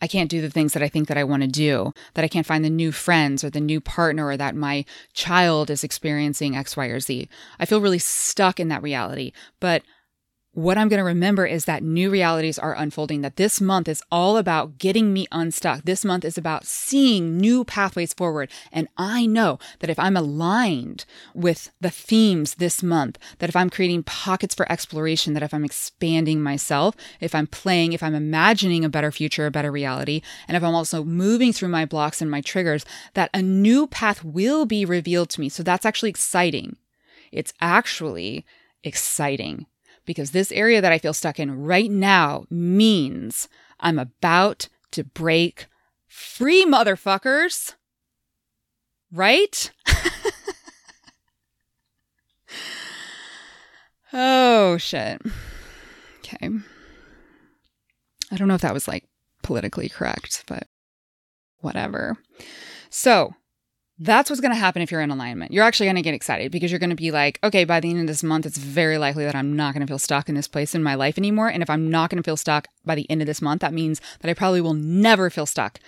[0.00, 2.28] I can't do the things that I think that I want to do, that I
[2.28, 6.56] can't find the new friends or the new partner, or that my child is experiencing
[6.56, 7.28] X, Y, or Z.
[7.58, 9.32] I feel really stuck in that reality.
[9.60, 9.82] But
[10.58, 14.02] what I'm going to remember is that new realities are unfolding, that this month is
[14.10, 15.82] all about getting me unstuck.
[15.84, 18.50] This month is about seeing new pathways forward.
[18.72, 23.70] And I know that if I'm aligned with the themes this month, that if I'm
[23.70, 28.84] creating pockets for exploration, that if I'm expanding myself, if I'm playing, if I'm imagining
[28.84, 32.28] a better future, a better reality, and if I'm also moving through my blocks and
[32.28, 32.84] my triggers,
[33.14, 35.50] that a new path will be revealed to me.
[35.50, 36.78] So that's actually exciting.
[37.30, 38.44] It's actually
[38.82, 39.66] exciting
[40.08, 43.46] because this area that I feel stuck in right now means
[43.78, 45.66] I'm about to break
[46.06, 47.74] free, motherfuckers.
[49.12, 49.70] Right?
[54.14, 55.20] oh, shit.
[56.20, 56.48] Okay.
[58.30, 59.04] I don't know if that was like
[59.42, 60.68] politically correct, but
[61.58, 62.16] whatever.
[62.88, 63.34] So,
[63.98, 65.52] that's what's going to happen if you're in alignment.
[65.52, 67.90] You're actually going to get excited because you're going to be like, okay, by the
[67.90, 70.34] end of this month, it's very likely that I'm not going to feel stuck in
[70.34, 71.48] this place in my life anymore.
[71.48, 73.74] And if I'm not going to feel stuck by the end of this month, that
[73.74, 75.80] means that I probably will never feel stuck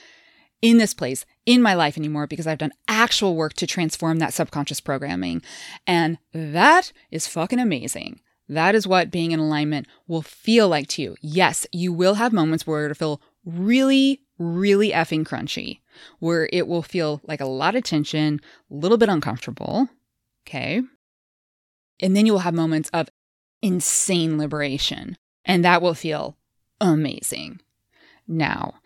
[0.63, 4.35] in this place in my life anymore because I've done actual work to transform that
[4.35, 5.43] subconscious programming.
[5.87, 8.21] And that is fucking amazing.
[8.49, 11.17] That is what being in alignment will feel like to you.
[11.21, 15.80] Yes, you will have moments where it'll feel really, really effing crunchy
[16.18, 19.88] where it will feel like a lot of tension, a little bit uncomfortable.
[20.47, 20.82] Okay.
[22.01, 23.11] And then you will have moments of
[23.62, 26.38] insane liberation, and that will feel
[26.80, 27.61] amazing.
[28.26, 28.76] Now,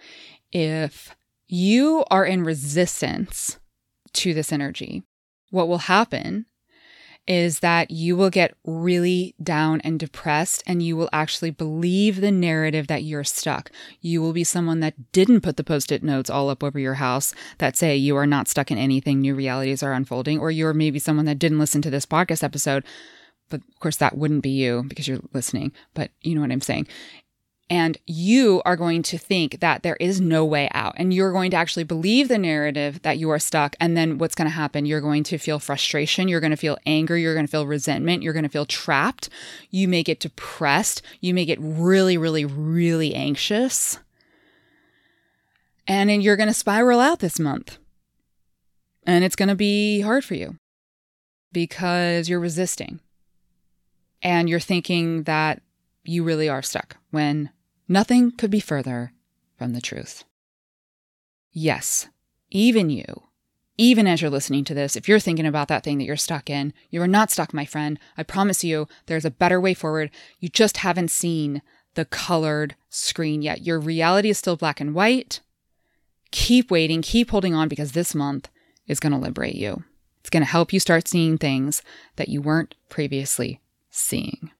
[0.51, 1.15] if
[1.47, 3.61] you are in resistance
[4.15, 5.05] to this energy,
[5.51, 6.47] what will happen
[7.27, 12.31] is that you will get really down and depressed and you will actually believe the
[12.31, 13.71] narrative that you're stuck.
[14.01, 16.95] You will be someone that didn't put the post it notes all up over your
[16.95, 20.75] house that say you are not stuck in anything, new realities are unfolding, or you're
[20.75, 22.85] maybe someone that didn't listen to this podcast episode.
[23.49, 26.61] But of course, that wouldn't be you because you're listening, but you know what I'm
[26.61, 26.89] saying.
[27.71, 30.95] And you are going to think that there is no way out.
[30.97, 33.75] And you're going to actually believe the narrative that you are stuck.
[33.81, 34.85] And then what's going to happen?
[34.85, 36.29] You're going to feel frustration.
[36.29, 37.17] You're going to feel anger.
[37.17, 38.23] You're going to feel resentment.
[38.23, 39.31] You're going to feel trapped.
[39.71, 41.01] You may get depressed.
[41.21, 43.99] You may get really, really, really anxious.
[45.87, 47.79] And then you're going to spiral out this month.
[49.07, 50.57] And it's going to be hard for you
[51.53, 53.01] because you're resisting.
[54.23, 55.63] And you're thinking that
[56.05, 57.51] you really are stuck when
[57.89, 59.13] nothing could be further
[59.59, 60.25] from the truth.
[61.53, 62.09] Yes,
[62.51, 63.25] even you,
[63.77, 66.49] even as you're listening to this, if you're thinking about that thing that you're stuck
[66.49, 67.99] in, you are not stuck, my friend.
[68.17, 70.11] I promise you, there's a better way forward.
[70.39, 71.63] You just haven't seen
[71.95, 73.63] the colored screen yet.
[73.63, 75.41] Your reality is still black and white.
[76.31, 78.49] Keep waiting, keep holding on because this month
[78.87, 79.85] is going to liberate you.
[80.21, 81.83] It's going to help you start seeing things
[82.17, 83.61] that you weren't previously
[83.91, 84.51] seeing.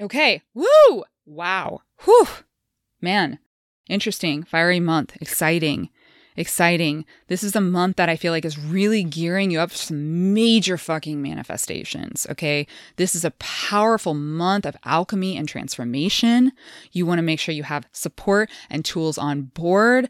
[0.00, 0.42] Okay.
[0.54, 1.04] Woo!
[1.26, 1.80] Wow.
[2.04, 2.26] Whew.
[3.00, 3.38] Man,
[3.88, 4.42] interesting.
[4.42, 5.16] Fiery month.
[5.20, 5.90] Exciting
[6.36, 7.04] exciting.
[7.28, 10.34] This is a month that I feel like is really gearing you up for some
[10.34, 12.26] major fucking manifestations.
[12.30, 12.66] Okay.
[12.96, 16.52] This is a powerful month of alchemy and transformation.
[16.92, 20.08] You want to make sure you have support and tools on board.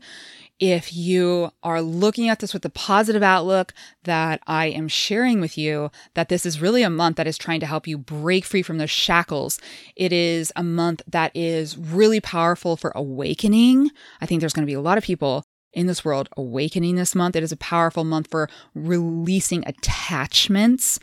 [0.61, 3.75] If you are looking at this with the positive outlook
[4.05, 7.59] that I am sharing with you, that this is really a month that is trying
[7.61, 9.61] to help you break free from those shackles.
[9.97, 13.91] It is a month that is really powerful for awakening.
[14.21, 15.43] I think there's going to be a lot of people
[15.73, 17.35] in this world awakening this month.
[17.35, 21.01] It is a powerful month for releasing attachments.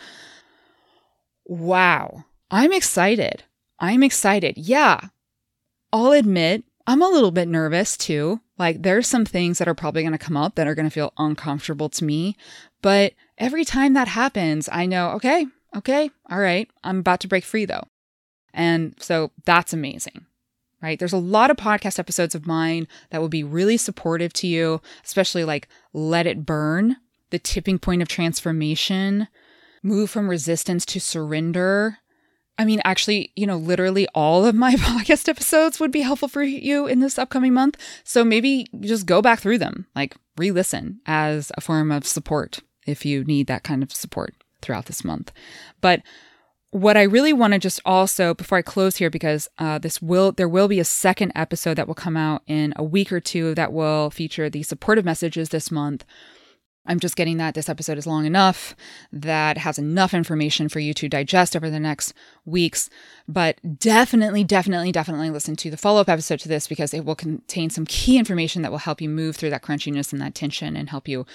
[1.45, 2.24] Wow.
[2.49, 3.43] I'm excited.
[3.80, 4.58] I'm excited.
[4.58, 5.10] Yeah.
[5.91, 8.42] I'll admit, I'm a little bit nervous too.
[8.58, 10.94] Like, there's some things that are probably going to come up that are going to
[10.94, 12.36] feel uncomfortable to me.
[12.82, 17.46] But every time that happens, I know, okay, okay, all right, I'm about to break
[17.46, 17.86] free though.
[18.54, 20.26] And so that's amazing
[20.82, 20.98] right?
[20.98, 24.82] There's a lot of podcast episodes of mine that will be really supportive to you,
[25.06, 26.98] especially like Let It Burn,
[27.30, 29.28] the tipping point of transformation,
[29.84, 32.00] move from resistance to surrender.
[32.62, 36.43] I mean, actually, you know, literally all of my podcast episodes would be helpful for
[36.43, 37.76] you in this upcoming month.
[38.03, 42.59] So maybe just go back through them, like re listen as a form of support
[42.86, 45.32] if you need that kind of support throughout this month.
[45.82, 46.03] But
[46.70, 50.32] what I really want to just also before I close here, because uh, this will
[50.32, 53.55] there will be a second episode that will come out in a week or two
[53.55, 56.05] that will feature the supportive messages this month.
[56.86, 58.76] I'm just getting that this episode is long enough
[59.12, 62.14] that has enough information for you to digest over the next
[62.46, 62.90] weeks.
[63.28, 67.16] But definitely, definitely, definitely listen to the follow up episode to this because it will
[67.16, 70.76] contain some key information that will help you move through that crunchiness and that tension
[70.76, 71.26] and help you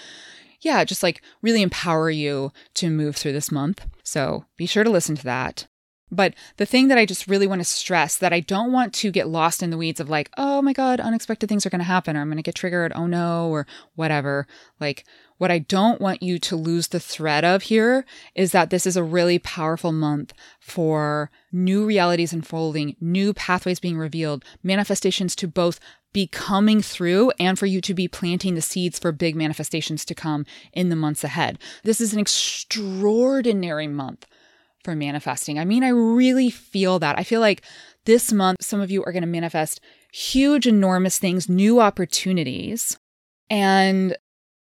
[0.61, 3.86] yeah, just like really empower you to move through this month.
[4.03, 5.66] So be sure to listen to that.
[6.11, 9.11] But the thing that I just really want to stress that I don't want to
[9.11, 11.84] get lost in the weeds of like, oh my God, unexpected things are going to
[11.84, 13.66] happen, or I'm going to get triggered, oh no, or
[13.97, 14.47] whatever.
[14.78, 15.05] Like,
[15.39, 18.97] what I don't want you to lose the thread of here is that this is
[18.97, 25.78] a really powerful month for new realities unfolding, new pathways being revealed, manifestations to both
[26.12, 30.14] be coming through and for you to be planting the seeds for big manifestations to
[30.14, 31.59] come in the months ahead.
[31.84, 34.26] This is an extraordinary month
[34.82, 35.59] for manifesting.
[35.59, 37.18] I mean, I really feel that.
[37.18, 37.62] I feel like
[38.07, 39.80] this month, some of you are going to manifest
[40.12, 42.97] huge, enormous things, new opportunities.
[43.51, 44.16] And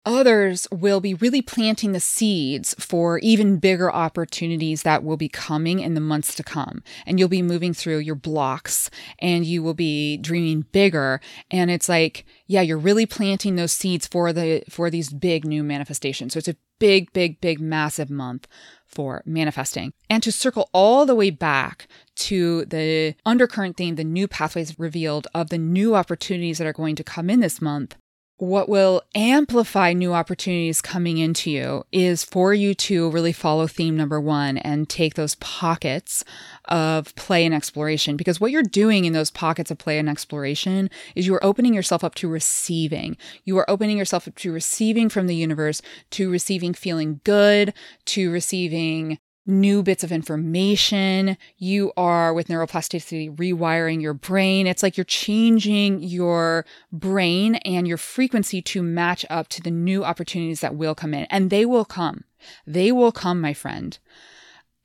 [0.08, 5.82] Others will be really planting the seeds for even bigger opportunities that will be coming
[5.82, 6.82] in the months to come.
[7.06, 8.90] And you'll be moving through your blocks
[9.20, 11.20] and you will be dreaming bigger.
[11.52, 15.62] And it's like, yeah, you're really planting those seeds for the, for these big new
[15.62, 16.32] manifestations.
[16.32, 18.48] So it's a big, big, big, massive month
[18.86, 19.92] for manifesting.
[20.10, 25.28] And to circle all the way back to the undercurrent theme, the new pathways revealed
[25.34, 27.98] of the new opportunities that are going to come in this month,
[28.38, 33.98] what will amplify new opportunities coming into you is for you to really follow theme
[33.98, 36.24] number one and take those pockets
[36.66, 38.16] of play and exploration.
[38.16, 41.74] Because what you're doing in those pockets of play and exploration is you are opening
[41.74, 43.18] yourself up to receiving.
[43.44, 45.82] You are opening yourself up to receiving from the universe,
[46.12, 47.74] to receiving feeling good,
[48.06, 49.18] to receiving
[49.48, 51.38] new bits of information.
[51.58, 54.68] You are with neuroplasticity rewiring your brain.
[54.68, 60.04] It's like you're changing your brain and your frequency to match up to the new
[60.04, 61.26] opportunities that will come in.
[61.30, 62.26] And they will come.
[62.66, 63.98] They will come, my friend.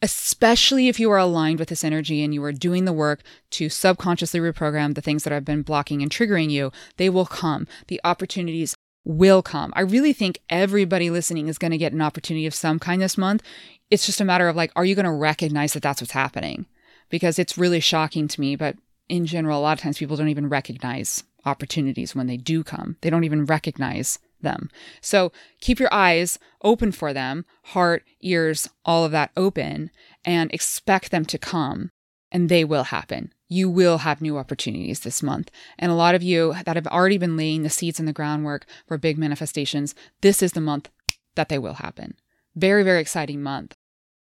[0.01, 3.69] Especially if you are aligned with this energy and you are doing the work to
[3.69, 7.69] subconsciously reprogram the things that have been blocking and triggering you, they will come.
[7.87, 8.75] The opportunities
[9.05, 9.73] will come.
[9.75, 13.19] I really think everybody listening is going to get an opportunity of some kind this
[13.19, 13.43] month
[13.93, 16.65] it's just a matter of like, are you going to recognize that that's what's happening?
[17.11, 18.57] Because it's really shocking to me.
[18.57, 18.77] But
[19.07, 22.97] in general, a lot of times people don't even recognize opportunities when they do come,
[23.03, 24.71] they don't even recognize them.
[25.03, 25.31] So
[25.61, 29.91] keep your eyes open for them, heart, ears, all of that open,
[30.25, 31.91] and expect them to come,
[32.31, 33.31] and they will happen.
[33.53, 35.51] You will have new opportunities this month.
[35.79, 38.65] And a lot of you that have already been laying the seeds and the groundwork
[38.87, 40.89] for big manifestations, this is the month
[41.35, 42.15] that they will happen.
[42.57, 43.77] Very, very exciting month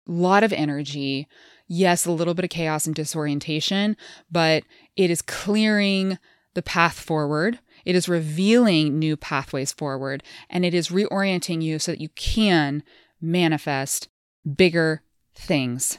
[0.08, 1.28] A lot of energy.
[1.66, 3.98] Yes, a little bit of chaos and disorientation,
[4.30, 4.64] but
[4.96, 6.18] it is clearing
[6.54, 7.58] the path forward.
[7.84, 12.82] It is revealing new pathways forward and it is reorienting you so that you can
[13.20, 14.08] manifest
[14.56, 15.02] bigger
[15.34, 15.98] things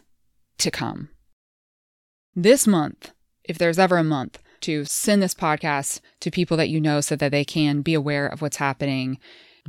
[0.57, 1.09] to come.
[2.35, 3.11] This month,
[3.49, 7.15] if there's ever a month, to send this podcast to people that you know so
[7.15, 9.17] that they can be aware of what's happening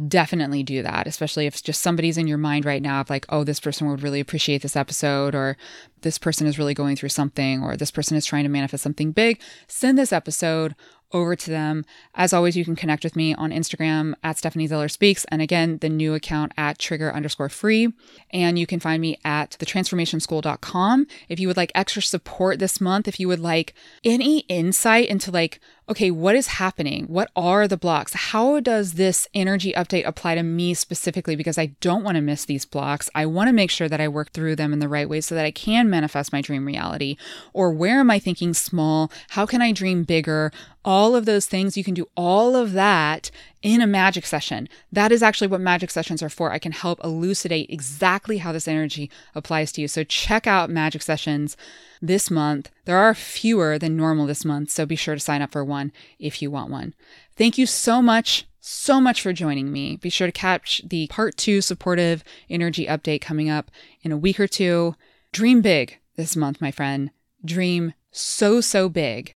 [0.08, 3.26] definitely do that, especially if it's just somebody's in your mind right now of like,
[3.28, 5.56] oh, this person would really appreciate this episode, or
[6.02, 9.12] this person is really going through something, or this person is trying to manifest something
[9.12, 9.40] big.
[9.68, 10.74] Send this episode
[11.12, 11.84] over to them.
[12.14, 15.24] As always, you can connect with me on Instagram at Stephanie Ziller Speaks.
[15.26, 17.92] And again, the new account at trigger underscore free.
[18.30, 21.06] And you can find me at thetransformationschool.com.
[21.28, 25.30] If you would like extra support this month, if you would like any insight into
[25.30, 27.04] like, okay, what is happening?
[27.06, 28.14] What are the blocks?
[28.14, 31.34] How does this energy update apply to me specifically?
[31.34, 33.10] Because I don't want to miss these blocks.
[33.12, 35.34] I want to make sure that I work through them in the right way so
[35.34, 37.16] that I can manifest my dream reality.
[37.52, 39.10] Or where am I thinking small?
[39.30, 40.52] How can I dream bigger?
[40.84, 41.76] All of those things.
[41.76, 43.30] You can do all of that
[43.62, 44.68] in a magic session.
[44.90, 46.50] That is actually what magic sessions are for.
[46.50, 49.88] I can help elucidate exactly how this energy applies to you.
[49.88, 51.56] So check out magic sessions
[52.00, 52.70] this month.
[52.84, 55.92] There are fewer than normal this month, so be sure to sign up for one
[56.18, 56.94] if you want one.
[57.36, 58.46] Thank you so much.
[58.62, 59.96] So much for joining me.
[59.96, 63.70] Be sure to catch the part two supportive energy update coming up
[64.02, 64.94] in a week or two.
[65.32, 67.10] Dream big this month, my friend.
[67.42, 69.32] Dream so, so big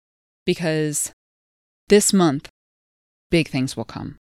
[0.46, 1.12] because
[1.90, 2.48] this month,
[3.32, 4.16] big things will come.